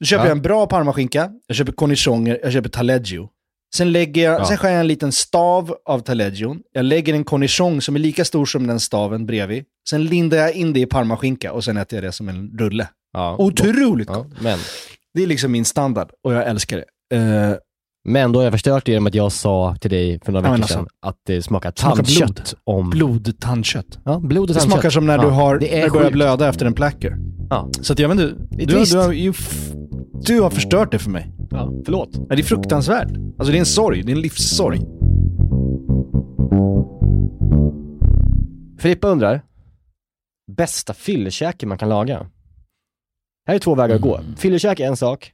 [0.00, 0.28] Då köper Ja.
[0.28, 3.28] jag en bra parmaskinka, jag köper cornichoner, jag köper taleggio.
[3.74, 4.44] Sen, lägger jag, Ja.
[4.44, 6.56] sen skär jag en liten stav av taleggio.
[6.72, 9.64] Jag lägger en cornichon som är lika stor som den staven bredvid.
[9.90, 12.88] Sen lindar jag in det i parmaskinka och sen äter jag det som en rulle.
[13.12, 13.36] Ja.
[13.38, 14.26] Otroligt gott.
[14.30, 14.58] Ja, men,
[15.14, 17.16] Det är liksom min standard och jag älskar det.
[17.16, 17.56] Eh,
[18.08, 20.54] men då har jag förstört det genom att jag sa till dig för några veckor
[20.62, 22.40] alltså, sedan att det smakar tandkött blod.
[22.64, 22.90] om...
[22.90, 23.98] blodtandkött.
[24.04, 26.12] Ja, blod och Det smakar som när du, har, när du börjar sjukt.
[26.12, 27.16] blöda efter en placker.
[27.50, 27.68] Ja.
[27.80, 29.70] Så att jag vet inte, du, du har ju f-
[30.26, 31.32] Du har förstört det för mig.
[31.50, 32.16] Ja, förlåt.
[32.16, 33.08] Nej, det är fruktansvärt.
[33.38, 34.80] Alltså det är en sorg, det är en livssorg.
[38.78, 39.42] Filippa undrar,
[40.52, 42.26] bästa fyllekäke man kan laga?
[43.46, 44.16] Här är två vägar att gå.
[44.16, 44.36] Mm.
[44.36, 45.32] Fyllekäk är en sak,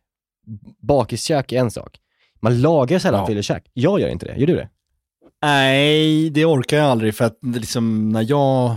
[0.83, 1.99] bakiskäk är en sak.
[2.45, 3.27] Man lagar sällan Ja.
[3.27, 3.63] fyllekäk.
[3.73, 4.37] Jag gör inte det.
[4.37, 4.69] Gör du det?
[5.43, 8.77] Nej, det orkar jag aldrig för att liksom när jag,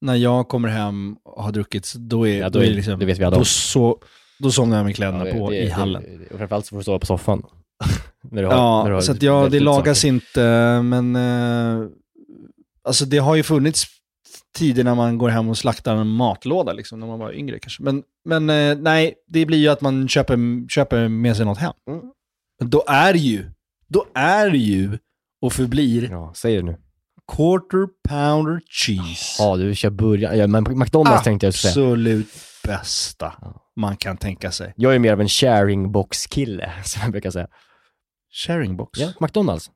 [0.00, 3.06] när jag kommer hem och har druckit, då är, Ja, då då är liksom, det
[3.06, 3.98] vet vi alla då, så,
[4.38, 6.02] då somnar jag med kläderna det- på det- i hallen.
[6.02, 7.42] det- Och framförallt så får du sova på soffan.
[8.32, 10.08] har, Ja, så att ja, det lagas saker.
[10.08, 10.40] inte,
[10.82, 11.86] men eh,
[12.88, 13.84] alltså det har ju funnits
[14.58, 17.82] tider när man går hem och slaktar en matlåda, liksom, när man var yngre kanske.
[17.82, 21.72] Men, men eh, nej, det blir ju att man köper, köper med sig något hem.
[21.90, 22.00] Mm.
[22.58, 23.50] Då är ju,
[23.88, 24.98] då är ju
[25.40, 26.76] och förblir Ja, säg det nu.
[27.32, 29.36] quarter pounder cheese.
[29.38, 30.36] Ja, du kör burgare.
[30.36, 31.70] Ja, men McDonalds tänkte jag säga.
[31.70, 32.28] Absolut
[32.64, 33.32] bästa
[33.76, 34.72] man kan tänka sig.
[34.76, 37.48] Jag är mer av en sharing box-kille, som jag brukar säga.
[38.46, 38.98] Sharing box?
[39.00, 39.70] Ja, McDonalds.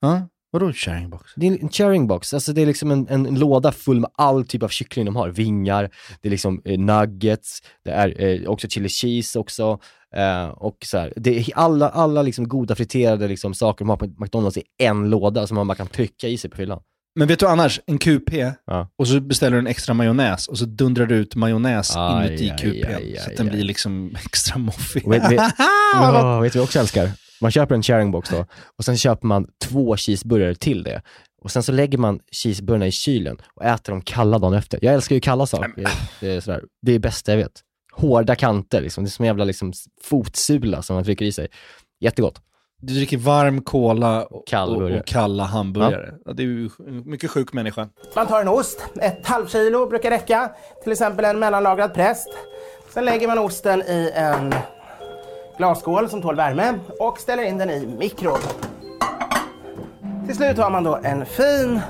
[0.00, 1.32] Ja, vadå sharing box?
[1.36, 4.44] Det är en sharing box, alltså det är liksom en, en låda full med all
[4.44, 5.28] typ av kyckling de har.
[5.28, 9.78] Vingar, det är liksom eh, nuggets, det är eh, också chili cheese också.
[10.16, 13.96] Eh, och så här, det är alla, alla liksom goda friterade liksom saker de har
[13.96, 16.80] på McDonalds i en låda som man bara kan trycka i sig på fyllan.
[17.14, 18.32] Men vet du annars, en QP
[18.66, 18.88] Ja.
[18.98, 22.50] och så beställer du en extra majonnäs och så dundrar du ut majonnäs Aj, inuti
[22.50, 23.52] aj, aj, så aj, att den aj.
[23.54, 25.08] blir liksom extra moffig.
[25.08, 25.40] Vet, vet,
[25.94, 27.10] oh, vet du vad jag också älskar?
[27.42, 28.46] Man köper en sharing box då
[28.78, 31.02] och sen köper man två cheeseburgare till det.
[31.42, 34.78] Och sen så lägger man cheeseburgarna i kylen och äter dem kalla dagen efter.
[34.82, 35.72] Jag älskar ju kalla saker.
[35.76, 36.64] Det, det, är sådär.
[36.82, 37.60] det är det bästa jag vet.
[37.92, 39.04] Hårda kanter, liksom.
[39.04, 41.48] det är som en jävla liksom, fotsula som man trycker i sig.
[42.00, 42.42] Jättegott.
[42.80, 46.14] Du dricker varm cola och, Kall och, och kalla hamburgare.
[46.24, 46.32] Ja.
[46.32, 46.70] det är ju
[47.04, 47.88] mycket sjuk människa.
[48.16, 50.50] Man tar en ost, ett halvkilo brukar räcka,
[50.82, 52.28] till exempel en mellanlagrad präst.
[52.94, 54.54] Sen lägger man osten i en
[55.56, 58.38] glasskål som tål värme och ställer in den i mikron.
[60.26, 61.80] Till slut har man då en fin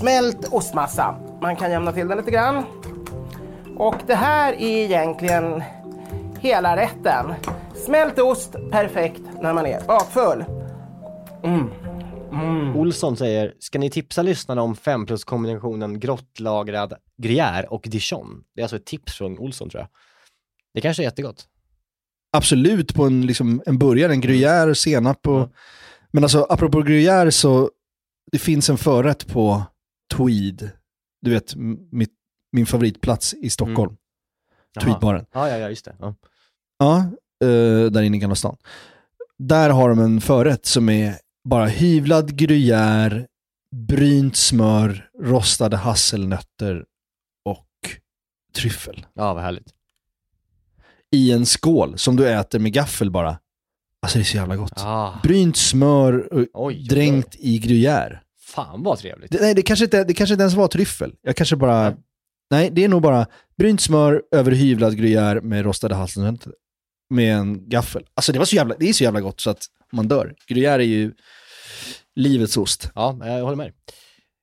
[0.00, 1.14] smält ostmassa.
[1.40, 2.64] Man kan jämna till den lite grann.
[3.76, 5.62] Och det här är egentligen
[6.40, 7.34] hela rätten.
[7.74, 10.44] Smält ost, perfekt när man är bakfull.
[11.44, 11.70] Mm.
[12.32, 12.76] Mm.
[12.76, 18.44] Olsson säger, ska ni tipsa lyssnarna om 5 plus kombinationen grottlagrad gruyère och dijon?
[18.54, 19.88] Det är alltså ett tips från Olsson tror jag.
[20.74, 21.46] Det kanske är jättegott.
[22.32, 25.52] Absolut på en, liksom, en burgare, en gruyère, senap och...
[26.12, 27.70] Men alltså apropå gruyère så,
[28.32, 29.62] det finns en förrätt på
[30.14, 30.70] Tweed.
[31.22, 31.54] Du vet,
[31.92, 32.12] mitt,
[32.52, 33.96] min favoritplats i Stockholm.
[34.80, 35.26] Tweedbaren.
[35.32, 35.96] Ja, ja, ja, just det.
[35.98, 36.14] Ja.
[36.78, 36.98] Ja,
[37.46, 38.56] eh, där inne i Gamla stan.
[39.38, 41.14] Där har de en förrätt som är
[41.48, 43.26] bara hyvlad gruyère,
[43.76, 46.84] brynt smör, rostade hasselnötter
[47.44, 47.66] och
[48.54, 49.06] tryffel.
[49.14, 49.74] ja, vad härligt.
[51.12, 53.38] I en skål som du äter med gaffel bara.
[54.02, 54.72] Alltså det är så jävla gott.
[54.76, 58.18] Ah, Brynt smör och oj, dränkt i gruyère.
[58.40, 59.32] Fan vad trevligt.
[59.32, 61.14] Det, nej, det kanske, inte, det kanske inte ens var tryffel.
[61.22, 61.96] Jag kanske bara...
[62.50, 63.26] Nej, det är nog bara
[63.58, 66.52] brynt smör över hyvlad gruyère med rostade hasselnötter.
[67.10, 68.04] Med en gaffel.
[68.14, 70.34] Alltså det, var så jävla, det är så jävla gott så att man dör.
[70.48, 71.12] Gruyère är ju
[72.16, 72.90] livets ost.
[72.94, 73.66] Ja, jag håller med.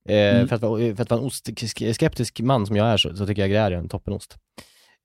[0.09, 0.47] Eh, Mm.
[0.47, 0.61] för, att
[0.97, 3.79] för att vara en ostskeptisk man som jag är så, så tycker jag gruyère är
[3.79, 4.35] en toppenost.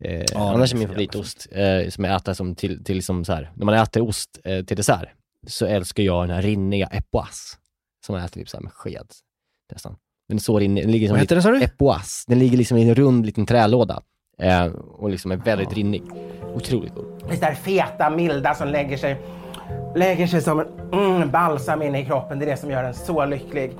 [0.04, 3.50] Eh, annars är min favoritost, eh, som jag äter som till, till liksom så här,
[3.54, 5.08] när man äter ost eh, till dessert,
[5.46, 7.56] så älskar jag den här rinniga epoisse,
[8.06, 9.06] som man äter typ så här med sked
[9.72, 9.96] nästan.
[10.28, 11.62] Den är så rinnig, den ligger som Vad heter den sa du?
[11.62, 14.02] epoisse, den ligger liksom i en rund liten trälåda
[14.38, 16.02] eh, och liksom är väldigt rinnig.
[16.54, 17.22] Otroligt god.
[17.30, 19.16] Det där feta, milda som lägger sig,
[19.96, 22.38] lägger sig som en mm, balsam inne i kroppen.
[22.38, 23.72] Det är det som gör en så lycklig.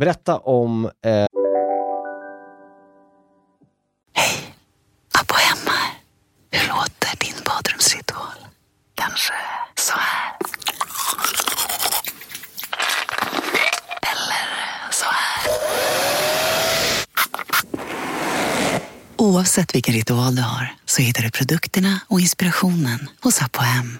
[0.00, 1.26] Berätta om eh,
[5.20, 5.78] Abbo hemma.
[6.50, 8.46] Hur låter din badrumsritual?
[8.94, 9.32] Kanske
[9.76, 10.36] så här.
[14.02, 15.50] Eller så här.
[19.28, 23.98] Oavsett vilken ritual du har så hittar du produkterna och inspirationen hos Apohem.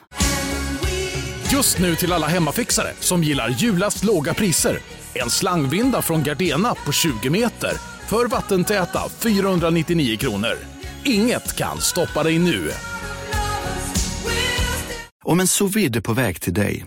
[1.53, 4.79] Just nu till alla hemmafixare som gillar julast låga priser.
[5.14, 7.72] En slangvinda från Gardena på 20 meter
[8.07, 10.59] för vattentäta 499 kronor.
[11.05, 12.70] Inget kan stoppa dig nu.
[15.24, 16.87] Om en sous på väg till dig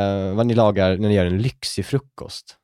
[0.00, 2.56] Eh, vad ni lagar när ni gör en lyxig frukost.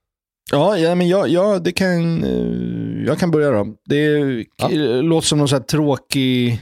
[0.51, 3.77] Ja, ja men jag, jag, det kan, eh, jag kan börja då.
[3.85, 4.69] Det är, Ja.
[5.03, 6.61] låter som någon så tråkig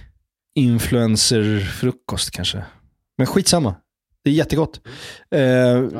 [0.55, 2.63] influencerfrukost kanske.
[3.19, 3.75] Men skitsamma.
[4.25, 4.81] Det är jättegott.
[5.35, 5.41] Eh,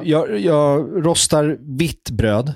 [0.05, 2.53] jag, jag rostar vitt bröd.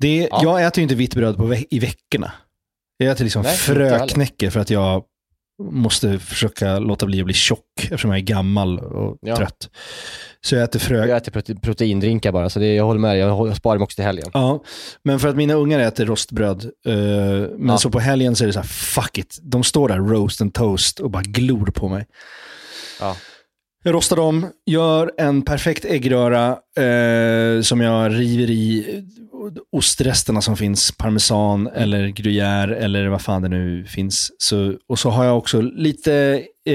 [0.00, 0.40] Det, Ja.
[0.42, 2.32] Jag äter ju inte vitt bröd på ve- i veckorna.
[2.96, 5.04] Jag äter liksom fröknäcke för att jag
[5.62, 9.36] måste försöka låta bli att bli tjock eftersom jag är gammal och Ja.
[9.36, 9.70] trött.
[10.40, 11.06] Så jag äter frö...
[11.06, 13.18] Jag äter prote- proteindrinkar bara, så det, jag håller med.
[13.18, 14.30] Jag, sparar dem också till helgen.
[14.34, 14.62] Ja,
[15.04, 16.94] men för att mina ungar äter rostbröd, eh,
[17.58, 17.78] men Ja.
[17.78, 19.38] så på helgen så är det så här, fuck it.
[19.42, 22.06] De står där roast and toast och bara glor på mig.
[23.00, 23.16] Ja.
[23.84, 26.48] Jag rostar dem, gör en perfekt äggröra
[26.78, 29.04] eh, som jag river i
[29.72, 34.32] ostresterna som finns, parmesan eller gruyère eller vad fan det nu finns.
[34.38, 36.74] Så, och så har jag också lite, eh,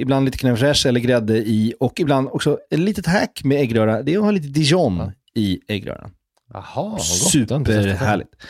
[0.00, 4.02] ibland lite crème fraîche eller grädde i och ibland också ett litet hack med äggröra.
[4.02, 6.10] Det är att ha lite dijon i äggröran.
[6.52, 7.00] Jaha, vad.
[7.00, 8.30] Superhärligt.
[8.36, 8.46] Ja,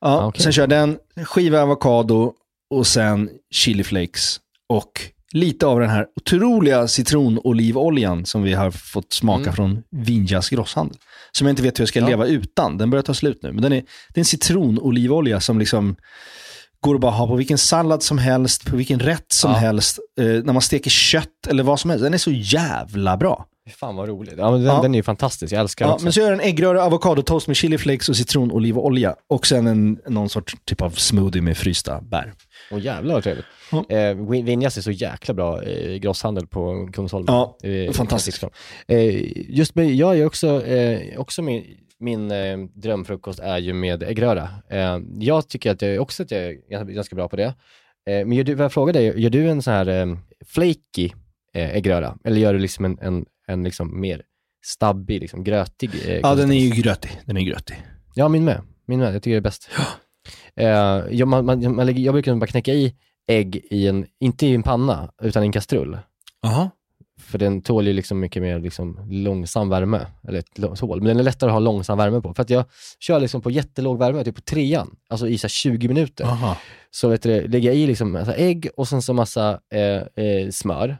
[0.00, 0.42] Ja, okej.
[0.42, 2.32] Sen kör jag den, skiva avokado
[2.70, 4.40] och sen chili flakes.
[4.68, 4.92] Och
[5.32, 9.54] lite av den här otroliga citronolivoljan som vi har fått smaka Mm.
[9.54, 10.96] från Vinjas grosshandel.
[11.38, 12.78] Som jag inte vet hur jag ska leva utan.
[12.78, 13.52] Den börjar ta slut nu.
[13.52, 13.76] Men den är,
[14.08, 15.96] det är en citronolivolja som liksom
[16.80, 19.56] går att bara ha på vilken sallad som helst, på vilken rätt som Ja.
[19.56, 19.98] helst.
[20.20, 22.02] Eh, när man steker kött eller vad som helst.
[22.02, 23.46] Den är så jävla bra.
[23.76, 24.34] Fan vad roligt.
[24.38, 24.82] Ja, men den, Ja.
[24.82, 25.52] den är ju fantastisk.
[25.52, 26.04] Jag älskar den Ja, också.
[26.04, 29.16] men så gör jag en äggröra, avokadotoast med chili flakes och citronolivolja.
[29.26, 32.32] Och sen en, någon sorts typ av smoothie med frysta bär.
[32.70, 33.44] Åh jävlar vad trevligt.
[33.72, 33.84] Ja.
[33.88, 37.34] Eh, Vin- Vinjas är så jäkla bra eh, grosshandel på Kungsholmen.
[37.34, 38.44] Ja, Eh, fantastiskt.
[38.88, 41.64] Eh, just med, jag är också, eh, också min,
[42.00, 44.48] min eh, drömfrukost är ju med äggröra.
[44.70, 47.44] Eh, jag tycker att jag också att jag är ganska bra på det.
[48.10, 50.06] Eh, men gör du, vad jag frågar dig, gör du en sån här eh,
[50.46, 51.10] flaky
[51.54, 52.16] eh, äggröra?
[52.24, 54.22] Eller gör du liksom en, en, en liksom mer
[54.64, 57.20] stabbig, liksom grötig eh, Ja, den är ju grötig.
[57.26, 57.82] Den är grötig.
[58.14, 58.62] Ja, min med.
[58.86, 59.14] Min med.
[59.14, 59.70] Jag tycker det är bäst.
[60.56, 60.66] Eh,
[61.10, 62.94] jag, man, man, man lägger, jag brukar bara knäcka i
[63.28, 65.98] ägg i en, inte i en panna, utan i en kastrull.
[66.42, 66.70] Jaha.
[67.20, 70.06] För den tål ju liksom mycket mer liksom långsam värme.
[70.28, 72.34] Eller ett tål, men den är lättare att ha långsam värme på.
[72.34, 72.64] För att jag
[73.00, 76.24] kör liksom på jättelåg värme, typ på trean, alltså i så här 20 minuter.
[76.24, 76.56] Aha.
[76.90, 80.50] Så vet du, lägger jag i liksom massa ägg och sen så massa eh, eh,
[80.50, 80.98] smör.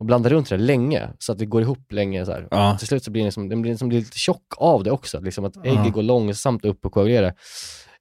[0.00, 2.26] Och blandar runt det länge, så att det går ihop länge.
[2.26, 2.36] Så.
[2.50, 2.76] Ja.
[2.78, 5.20] Till slut så blir den, liksom, den blir liksom lite tjock av det också.
[5.20, 5.90] Liksom att ägget Ja.
[5.90, 7.34] går långsamt upp och koagulerar.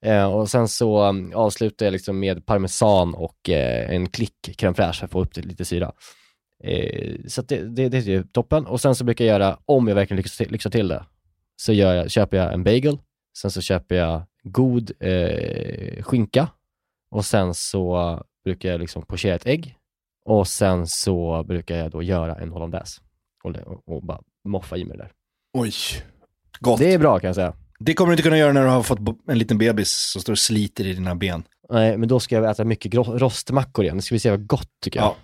[0.02, 4.74] Eh, och sen så um, avslutar jag liksom med parmesan och eh, en klick crème
[4.74, 5.92] fraîche för att få upp det lite syra.
[6.64, 8.66] Eh, så det, det, det är ju toppen.
[8.66, 11.06] Och sen så brukar jag göra, om jag verkligen lyxar till, lyxar till det,
[11.56, 12.98] så jag, köper jag en bagel,
[13.38, 16.48] sen så köper jag god eh, skinka
[17.12, 19.76] och sen så brukar jag liksom pochera ett ägg
[20.30, 23.02] och sen så brukar jag då göra en hollandaise
[23.44, 25.12] och, och, och bara moffa i mig det där.
[25.58, 25.72] Oj.
[26.60, 26.80] Gott.
[26.80, 26.94] Det Det...
[26.94, 27.54] är bra kan jag säga.
[27.96, 30.40] kommer du inte kunna göra när du har fått en liten bebis som står och
[30.40, 31.44] sliter i dina ben.
[31.70, 33.98] Nej, men då ska jag äta mycket rostmackor igen.
[33.98, 35.16] Det ska vi se vad gott tycker jag.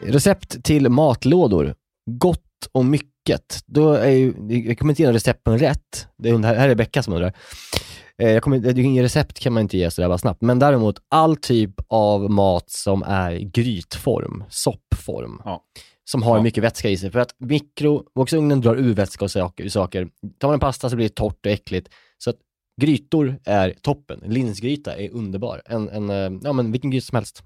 [0.00, 0.08] Ja.
[0.12, 1.74] Recept till matlådor.
[2.10, 3.60] Gott och mycket.
[3.66, 4.34] Då är ju,
[4.66, 6.06] jag kommer inte ge recept på en rätt.
[6.18, 7.32] Det är, här är Becka som undrar.
[8.22, 10.42] Eh, Jag kommer, inget recept kan man inte ge sådär bara snabbt.
[10.42, 15.42] Men däremot all typ av mat som är grytform, soppform.
[15.44, 15.64] Ja.
[16.04, 16.42] Som har Ja.
[16.42, 17.10] mycket vätska i sig.
[17.10, 19.68] För att mikrovågsugnen drar ur vätska och saker.
[19.68, 20.08] saker.
[20.38, 21.88] Tar man en pasta så blir det torrt och äckligt.
[22.18, 22.36] Så att
[22.80, 24.20] grytor är toppen.
[24.26, 25.62] Linsgryta är underbar.
[25.64, 27.42] En, en, eh, ja men vilken gryta som helst.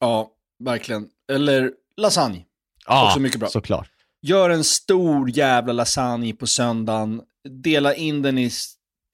[0.00, 0.30] Ja,
[0.64, 1.08] verkligen.
[1.32, 2.44] Eller lasagne.
[2.86, 3.48] Ja, Också mycket bra.
[3.48, 3.88] Såklart.
[4.22, 7.22] Gör en stor jävla lasagne på söndagen.
[7.62, 8.50] Dela in den i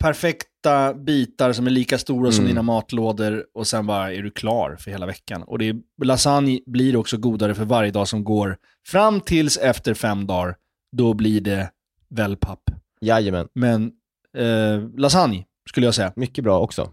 [0.01, 2.49] perfekta bitar som är lika stora som Mm.
[2.51, 5.43] dina matlådor och sen bara är du klar för hela veckan.
[5.43, 8.57] Och det är, lasagne blir också godare för varje dag som går.
[8.87, 10.57] Fram tills efter fem dagar,
[10.97, 11.71] då blir det
[12.09, 12.61] wellpapp.
[13.01, 13.49] Jajamän.
[13.55, 13.93] Men
[14.37, 16.13] eh, lasagne skulle jag säga.
[16.17, 16.91] Mycket bra också.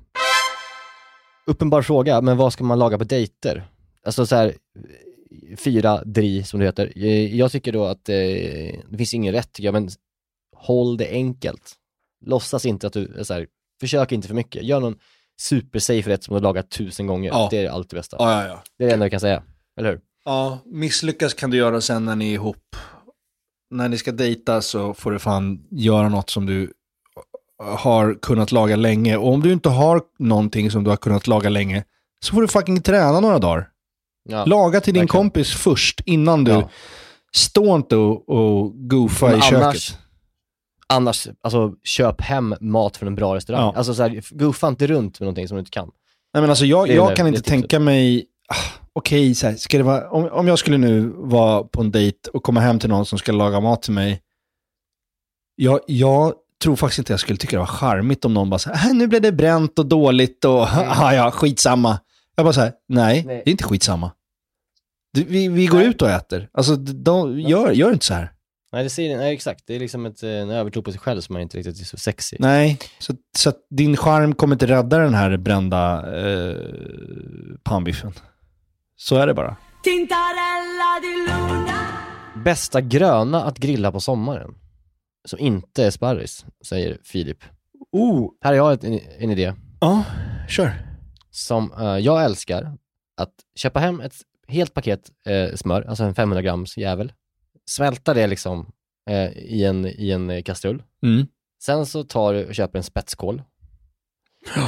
[1.47, 3.68] Uppenbar fråga, men vad ska man laga på dejter?
[4.05, 4.53] Alltså så här,
[5.58, 6.93] fyra dri som det heter.
[6.95, 8.16] Eh, Jag tycker då att eh,
[8.89, 9.89] det finns ingen rätt tycker jag, men
[10.55, 11.74] håll det enkelt.
[12.26, 13.47] Låtsas inte att du, är så här,
[13.80, 14.63] försök inte för mycket.
[14.63, 14.95] Gör någon
[15.41, 17.30] supersafe rätt som du har lagat tusen gånger.
[17.30, 17.47] Ja.
[17.51, 18.18] Det är alltid det bästa.
[18.20, 18.63] Ja, ja, ja.
[18.78, 19.43] Det är det enda jag kan säga.
[19.80, 19.99] Eller hur?
[20.26, 22.76] Ja, misslyckas kan du göra sen när ni är ihop
[23.70, 26.74] när ni ska dejta så får du fan göra något som du
[27.63, 29.18] har kunnat laga länge.
[29.18, 31.84] Och om du inte har någonting som du har kunnat laga länge,
[32.20, 33.70] så får du fucking träna några dagar.
[34.30, 34.45] Ja.
[34.45, 35.24] Laga till din verkligen.
[35.24, 36.51] kompis först, innan du...
[36.51, 36.70] Ja.
[37.36, 39.97] Stå inte och, och goofa Men i köket.
[40.94, 43.62] Annars, alltså köp hem mat från en bra restaurang.
[43.62, 43.74] Ja.
[43.76, 45.92] Alltså så här, goofa inte runt med någonting som du inte kan.
[46.34, 50.10] Nej, men alltså jag, jag kan inte tänka mig, ah, okej, här, ska det vara,
[50.10, 53.20] om, om jag skulle nu vara på en dejt och komma hem till någon som
[53.20, 54.22] ska laga mat till mig.
[55.56, 56.34] Jag, jag
[56.64, 58.96] tror faktiskt inte jag skulle tycka det var charmigt om någon bara så här, "Äh,
[58.96, 62.00] nu blev det bränt och dåligt och ja, ja, skitsamma.
[62.36, 63.42] Jag bara så här, nej, Nej.
[63.46, 64.12] det är inte skitsamma.
[65.18, 66.50] Vi, vi går ut och äter.
[66.54, 68.32] Alltså, de, gör, gör inte så här.
[68.78, 69.63] Nej, det säger, nej exakt.
[69.67, 71.86] Det är liksom ett, eh, en övertro på sig själv som man inte riktigt är
[71.86, 72.39] så sexig.
[72.39, 76.55] Nej, så, så att din charm kommer inte rädda den här brända eh,
[77.63, 78.13] pannbiffen.
[78.95, 79.57] Så är det bara.
[79.84, 81.78] Tintarella di luna
[82.43, 84.55] Bästa gröna att grilla på sommaren.
[85.25, 87.43] Som inte är sparris, säger Filip.
[87.91, 90.03] Oh, Här har jag ett, en, en idé ja,
[90.49, 90.71] kör.
[91.32, 92.78] som eh, jag älskar.
[93.17, 94.15] Att köpa hem ett
[94.47, 97.13] helt paket eh, smör, alltså en 500 grams jävel.
[97.70, 98.72] Svälta det liksom
[99.09, 100.84] eh, i, en, i en kastrull.
[101.03, 101.28] Mm.
[101.61, 103.41] Sen så tar du och köper en spetskål.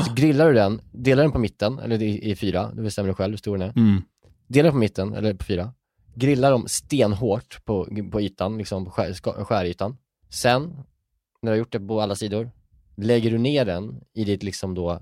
[0.05, 3.13] Så grillar du den, delar den på mitten, eller i, i fyra, du bestämmer du
[3.13, 3.77] själv hur stor den är.
[3.77, 4.01] Mm.
[4.47, 5.73] Delar på mitten, eller på fyra.
[6.15, 9.97] Grillar dem stenhårt på, på ytan, liksom på skär, skärytan.
[10.29, 10.61] Sen,
[11.41, 12.51] när du har gjort det på alla sidor,
[12.97, 15.01] lägger du ner den i ditt liksom då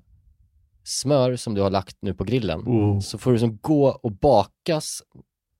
[0.83, 2.59] smör som du har lagt nu på grillen.
[3.01, 5.03] Så får du liksom gå och bakas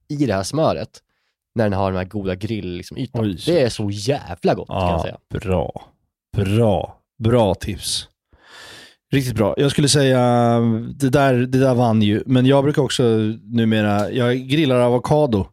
[0.07, 1.03] i det här smöret
[1.57, 3.37] när den har den här goda grill liksom, ytan.
[3.45, 5.17] Det är så jävla gott kan jag säga.
[5.29, 5.85] bra.
[6.37, 7.01] Bra.
[7.23, 8.07] Bra tips.
[9.11, 9.53] Riktigt bra.
[9.57, 10.19] Jag skulle säga,
[10.95, 12.23] det där, det där vann ju.
[12.25, 13.03] Men jag brukar också
[13.43, 15.47] numera, jag grillar avokado,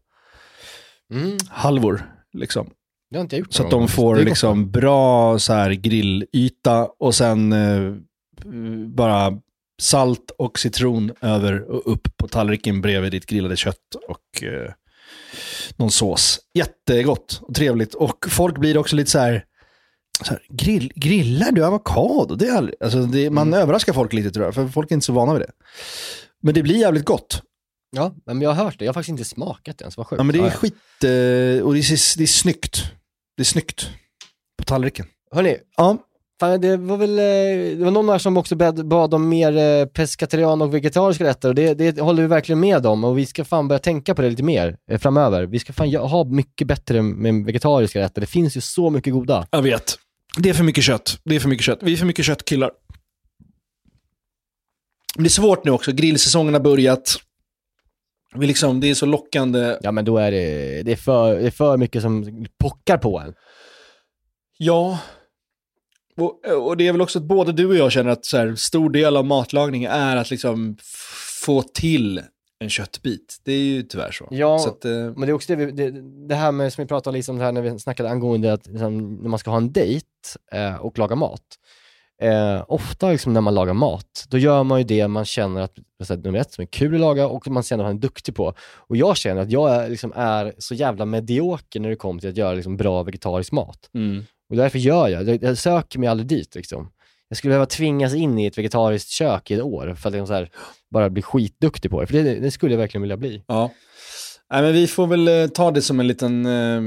[1.13, 2.03] Mm, halvor,
[2.33, 2.71] liksom.
[3.11, 7.15] det har inte jag gjort Så att de får liksom bra så här grillyta och
[7.15, 7.93] sen eh,
[8.89, 9.39] bara
[9.83, 14.73] salt och citron över och upp på tallriken bredvid ditt grillade kött och eh,
[15.77, 16.41] någon sås.
[16.55, 17.95] Jättegott och trevligt.
[17.95, 19.45] Och folk blir också lite så här,
[20.23, 22.35] så här grill, grillar du avokado?
[22.35, 23.61] Det är aldrig, alltså det, man Mm.
[23.61, 25.51] överraskar folk lite tror jag, för folk är inte så vana vid det.
[26.43, 27.43] Men det blir jävligt gott.
[27.97, 28.85] Ja, men jag har hört det.
[28.85, 29.97] Jag har faktiskt inte smakat det ens.
[29.97, 30.21] Vad sjukt.
[30.21, 32.85] Ja, men det är skit, eh, och det är, det är snyggt.
[33.37, 33.91] Det är snyggt
[34.59, 35.07] på tallriken.
[35.33, 35.99] Hörni, Ja,
[36.41, 39.57] Fan, det var väl, eh, det var någon här som också bad, bad om mer
[39.57, 43.27] eh, pescatarian och vegetariska rätter och det, det håller vi verkligen med om och vi
[43.27, 45.47] ska fan börja tänka på det lite mer eh, framöver.
[45.47, 48.21] Vi ska fan ha mycket bättre med vegetariska rätter.
[48.21, 49.47] Det finns ju så mycket goda.
[49.51, 49.99] Jag vet.
[50.39, 51.19] Det är för mycket kött.
[51.25, 51.79] Det är för mycket kött.
[51.83, 52.71] Vi är för mycket köttkillar.
[55.17, 55.93] Det är svårt nu också.
[55.93, 57.17] Grillsäsongen har börjat.
[58.35, 59.79] Vi liksom, det är så lockande.
[59.81, 63.21] Ja men då är det, det är för, det är för mycket som pockar på
[63.21, 63.35] en.
[64.59, 64.99] Ja.
[66.21, 68.55] Och, och det är väl också att både du och jag känner att så här,
[68.55, 70.77] stor del av matlagning är att liksom
[71.45, 72.21] få till
[72.59, 73.41] en köttbit.
[73.45, 74.29] Det är ju tyvärr så.
[74.31, 75.91] Ja, så att, eh, Men det är också det, vi, det,
[76.29, 79.15] det här med, som vi pratade liksom det här när vi snackade angående att liksom,
[79.15, 80.07] när man ska ha en dejt
[80.53, 81.43] eh, och laga mat.
[82.23, 85.77] Eh, ofta liksom när man lagar mat, då gör man ju det man känner att,
[86.09, 88.35] här, nummer ett, som är kul att laga och man känner att man är duktig
[88.35, 88.55] på.
[88.61, 92.31] Och jag känner att jag är, liksom, är så jävla medioker när det kommer till
[92.31, 93.91] att göra liksom, bra vegetarisk mat.
[93.95, 94.25] mm.
[94.51, 96.91] Och därför gör jag, jag, jag söker mig aldrig dit liksom.
[97.29, 100.35] Jag skulle behöva tvingas in i ett vegetariskt kök i ett år för att liksom,
[100.35, 100.51] här,
[100.91, 102.07] bara bli skitduktig på det.
[102.07, 103.45] För det, det skulle jag verkligen vilja bli.
[103.47, 103.71] Ja.
[104.53, 106.81] Nej, men vi får väl eh, ta det som en liten eh,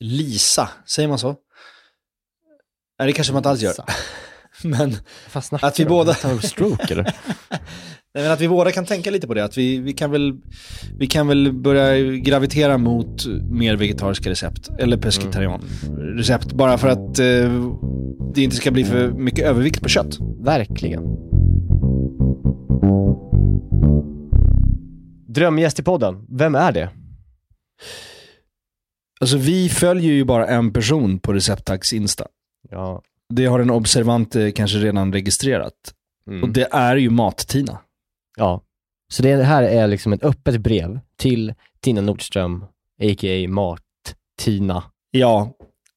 [0.00, 0.70] lisa.
[0.86, 1.36] Säger man så?
[2.98, 3.74] Nej, det kanske man inte alls gör.
[4.64, 4.96] Men
[5.62, 7.14] Att vi båda- du stroke eller?
[8.14, 9.44] Nej, men att vi båda kan tänka lite på det.
[9.44, 10.36] Att vi, vi, kan väl,
[10.98, 14.70] vi kan väl börja gravitera mot mer vegetariska recept.
[14.78, 16.52] Eller pescetarian-recept.
[16.52, 17.74] Bara för att eh,
[18.34, 20.18] det inte ska bli för mycket övervikt på kött.
[20.40, 21.02] Verkligen.
[25.28, 26.90] Drömgäst i podden, vem är det?
[29.20, 32.26] Alltså vi följer ju bara en person på Receptax Insta.
[32.70, 33.02] Ja.
[33.34, 35.74] Det har en observant eh, kanske redan registrerat.
[36.26, 36.42] Mm.
[36.42, 37.78] Och det är ju Mat-Tina.
[38.36, 38.62] Ja.
[39.12, 42.64] Så det här är liksom ett öppet brev till Tina Nordström,
[43.02, 43.48] a.k.a.
[43.48, 44.82] Mart-Tina.
[45.10, 45.52] Ja.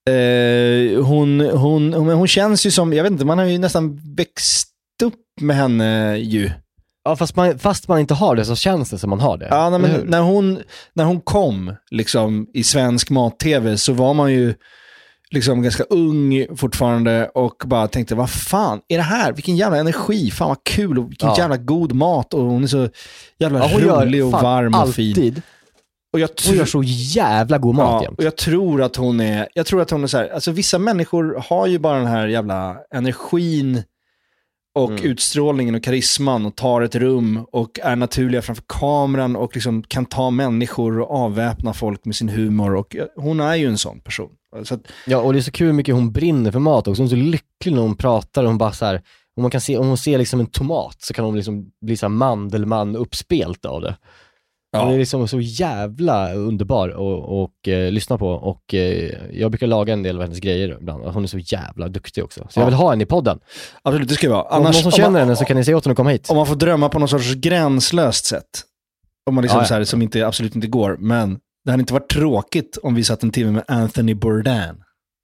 [0.09, 4.15] Eh, hon, hon, hon, hon känns ju som, jag vet inte, man har ju nästan
[4.15, 4.71] växt
[5.03, 6.51] upp med henne ju.
[7.03, 9.47] Ja, fast man, fast man inte har det så känns det som man har det.
[9.49, 10.59] Ja, nej, men när, hon,
[10.93, 14.53] när hon kom liksom, i svensk mat-tv så var man ju
[15.32, 19.34] liksom ganska ung fortfarande och bara tänkte, vad fan är det här?
[19.34, 21.36] Vilken jävla energi, fan vad kul och vilken Ja.
[21.38, 22.89] jävla god mat och hon är så
[23.39, 25.09] jävla Ja, hon gör rolig och fan varm och fin.
[25.11, 25.41] alltid
[26.13, 28.17] Och jag, Hon gör så jävla god mat ja, jämt.
[28.17, 30.80] och jag tror att hon är, jag tror att hon är så här, alltså vissa
[30.80, 33.84] människor har ju bara den här jävla energin
[34.78, 35.03] och Mm.
[35.03, 40.05] utstrålningen och karisman och tar ett rum och är naturliga framför kameran och liksom kan
[40.05, 42.76] ta människor och avväpna folk med sin humor.
[42.76, 44.30] Och hon är ju en sån person.
[44.62, 47.01] Att, Ja, och det är så kul hur mycket hon brinner för mat också.
[47.01, 49.01] Hon är så lycklig när hon pratar och hon bara så här,
[49.38, 51.97] om man kan se, om hon ser liksom en tomat så kan hon liksom bli
[51.97, 53.95] så här Mandelmann uppspelt av det.
[54.78, 59.68] Hon är liksom så jävla underbar och, och eh, lyssna på och eh, jag brukar
[59.68, 61.03] laga en del av hennes grejer ibland.
[61.03, 62.47] Hon är så jävla duktig också.
[62.49, 62.66] Så jag Ja.
[62.70, 63.39] vill ha henne i podden.
[63.82, 64.41] absolut, det ska vi vara.
[64.58, 66.10] Om någon som om känner man, henne så kan ni säga åt henne att komma
[66.10, 66.30] hit.
[66.30, 68.43] om man får drömma på någon sorts gränslöst sätt.
[69.26, 69.68] Om man liksom Ja, ja.
[69.68, 70.97] så här, som inte, absolut inte går.
[70.99, 74.76] Men det hade inte varit tråkigt om vi satt en timme med Anthony Bourdain.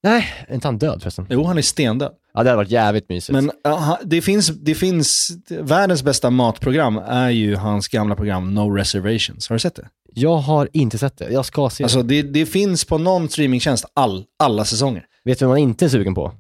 [0.04, 1.28] Nej, är inte han död förresten?
[1.30, 2.12] Jo, han är stendöd.
[2.34, 3.34] Ja, det hade varit jävligt mysigt.
[3.34, 8.76] Men aha, det, finns, det finns, världens bästa matprogram är ju hans gamla program No
[8.76, 9.50] Reservations.
[9.50, 9.90] Har du sett det?
[10.14, 11.32] Jag har inte sett det.
[11.32, 15.06] Jag ska se Alltså det, det finns på någon streamingtjänst all, alla säsonger.
[15.24, 16.34] Vet du vad man inte är sugen på?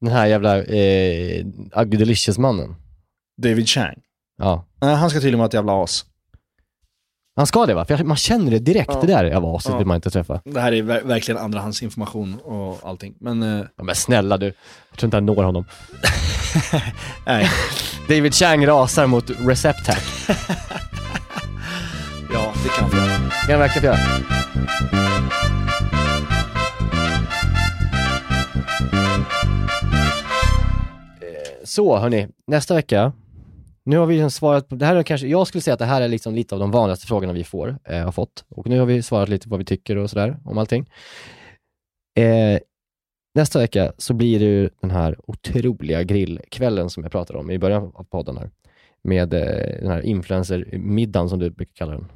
[0.00, 1.46] Den här jävla eh,
[1.76, 2.74] Ugly Delicious-mannen.
[3.42, 3.96] David Chang.
[4.38, 4.64] Ja.
[4.80, 6.04] Han ska tydligen vara ett jävla as.
[7.36, 7.84] Han ska det va?
[7.84, 8.90] För jag- man känner det direkt.
[8.92, 9.00] Ja.
[9.00, 9.78] Det där är aset Ja.
[9.78, 10.40] vill man inte träffa.
[10.44, 13.14] Det här är ver verkligen andrahandsinformation och allting.
[13.20, 14.46] Men eh, Ja, men snälla du.
[14.90, 15.64] Jag tror inte jag når honom.
[17.26, 17.50] nej.
[18.08, 20.02] David Chang rasar mot Recept Hack.
[22.32, 23.16] ja, det kan vi göra.
[23.18, 23.98] kan jag verkligen göra.
[31.20, 33.12] Eh, Så hörni, nästa vecka.
[33.86, 35.84] Nu har vi liksom svarat på, det här är kanske, jag skulle säga att det
[35.84, 38.44] här är liksom lite av de vanligaste frågorna vi får, eh, har fått.
[38.48, 40.90] Och nu har vi svarat lite på vad vi tycker och sådär om allting.
[42.18, 42.58] Eh,
[43.34, 47.58] nästa vecka så blir det ju den här otroliga grillkvällen som jag pratade om i
[47.58, 48.50] början av podden här.
[49.02, 52.06] Med eh, den här influencermiddagen som du brukar kalla den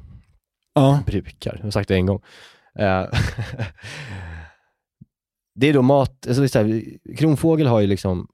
[0.73, 0.99] Ja.
[1.05, 2.21] brukar, jag har sagt det en gång.
[2.79, 3.05] Eh,
[5.55, 6.83] det är då mat, alltså det är så här,
[7.17, 8.27] Kronfågel har ju liksom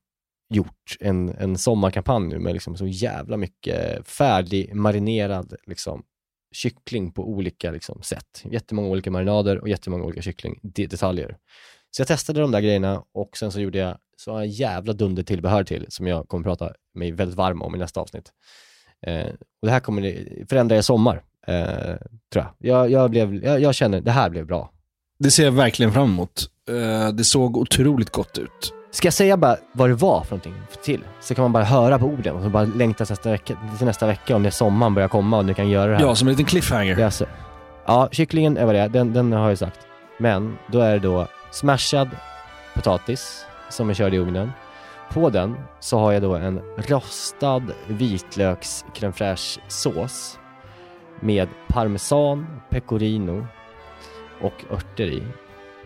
[0.50, 6.04] gjort en, en sommarkampanj nu med liksom så jävla mycket färdig marinerad liksom,
[6.52, 8.43] kyckling på olika liksom, sätt.
[8.52, 11.38] Jättemånga olika marinader och jättemånga olika kycklingdetaljer.
[11.91, 15.24] Så jag testade de där grejerna och sen så gjorde jag så en jävla dunder
[15.24, 18.32] tillbehör till som jag kommer prata mig väldigt varm om i nästa avsnitt.
[19.08, 19.28] Eh,
[19.62, 21.95] och det här kommer det- förändra er sommar, eh,
[22.34, 22.54] tror jag.
[22.58, 23.62] Jag, jag, blev, jag.
[23.62, 24.72] jag känner, det här blev bra.
[25.20, 26.43] Det ser jag verkligen fram emot.
[26.70, 28.74] Eh, det såg otroligt gott ut.
[28.91, 31.03] Ska jag säga bara vad det var för någonting till?
[31.19, 33.85] Så kan man bara höra på orden och så bara längta till nästa vecka, till
[33.85, 36.03] nästa vecka om det är sommaren börjar komma och ni kan göra det här.
[36.03, 37.03] Ja, som en liten cliffhanger.
[37.03, 37.25] Alltså,
[37.85, 39.79] ja, kycklingen är vad det är, den, den har jag sagt.
[40.17, 42.09] Men då är det då smashad
[42.75, 44.51] potatis som är körd i ugnen.
[45.13, 50.39] På den så har jag då en rostad vitlöks crème fraîche sås
[51.19, 53.47] med parmesan, pecorino
[54.41, 55.23] och örter i.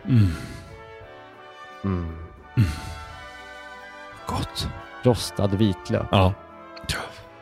[0.05, 0.27] Mm.
[1.83, 2.30] Mm.
[4.27, 4.67] Gott.
[5.03, 6.33] Rostad vitlök Ja.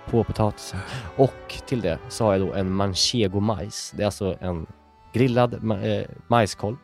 [0.09, 0.79] på potatisen.
[1.15, 3.93] Och till det så har jag då en manchego-majs.
[3.95, 4.65] Det är alltså en
[5.13, 6.75] grillad ma- eh, majskolv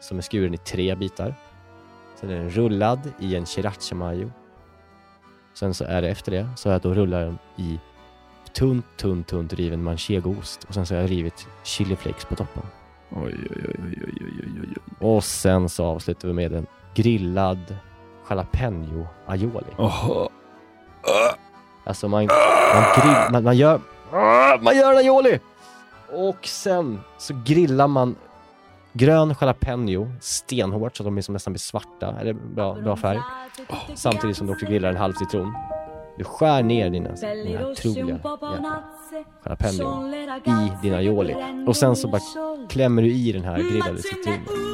[0.00, 1.34] som är skuren i tre bitar.
[2.20, 4.30] Sen är den rullad i en sriracha mayo.
[5.54, 7.80] Sen så är det efter det så har jag då rullat den i
[8.52, 12.62] tunt, tunt, tunt riven manchegoost och sen så har jag rivit chiliflakes på toppen.
[13.10, 14.60] Oj, oj, oj, oj, oj, oj,
[15.00, 15.06] oj.
[15.08, 17.76] Och sen så avslutar vi med en grillad
[18.28, 19.72] jalapeno aioli.
[19.78, 20.28] Åh.
[21.84, 22.26] Alltså man,
[22.74, 23.80] man, grill, man, man gör
[24.60, 25.40] man gör en aioli!
[26.12, 28.16] Och sen så grillar man
[28.92, 33.18] grön jalapeno stenhårt så att de är som nästan blir svarta, eller bra, bra färg.
[33.94, 35.54] Samtidigt som du också grillar en halv citron.
[36.18, 38.18] Du skär ner dina, här otroliga
[39.44, 40.14] jalapeno
[40.44, 41.36] i din aioli.
[41.66, 42.22] Och sen så bara
[42.68, 44.69] klämmer du i den här grillade citronen.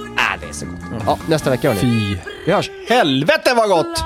[0.46, 1.02] Det är så gott.
[1.06, 1.80] Ja, nästa vecka hörni.
[1.80, 2.16] Fy.
[2.46, 2.70] Vi hörs!
[2.88, 4.04] Helvete vad gott!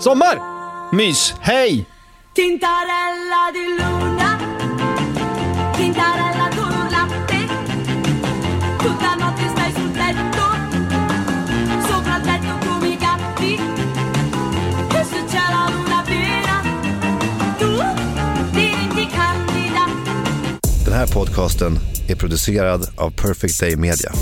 [0.00, 0.38] Sommar!
[0.96, 1.34] Mys.
[1.40, 1.86] Hej!
[2.34, 4.38] Tintarella di luna,
[5.76, 7.40] tintarella un latte,
[8.78, 10.46] tutta notte stai sul letto,
[11.88, 13.54] sopra il letto come i gatti,
[14.98, 16.62] e se c'è la luna piena,
[17.58, 17.70] tu
[18.52, 19.84] diventi candida.
[20.84, 24.12] Den här podcasten är producerad av Perfect Day Media.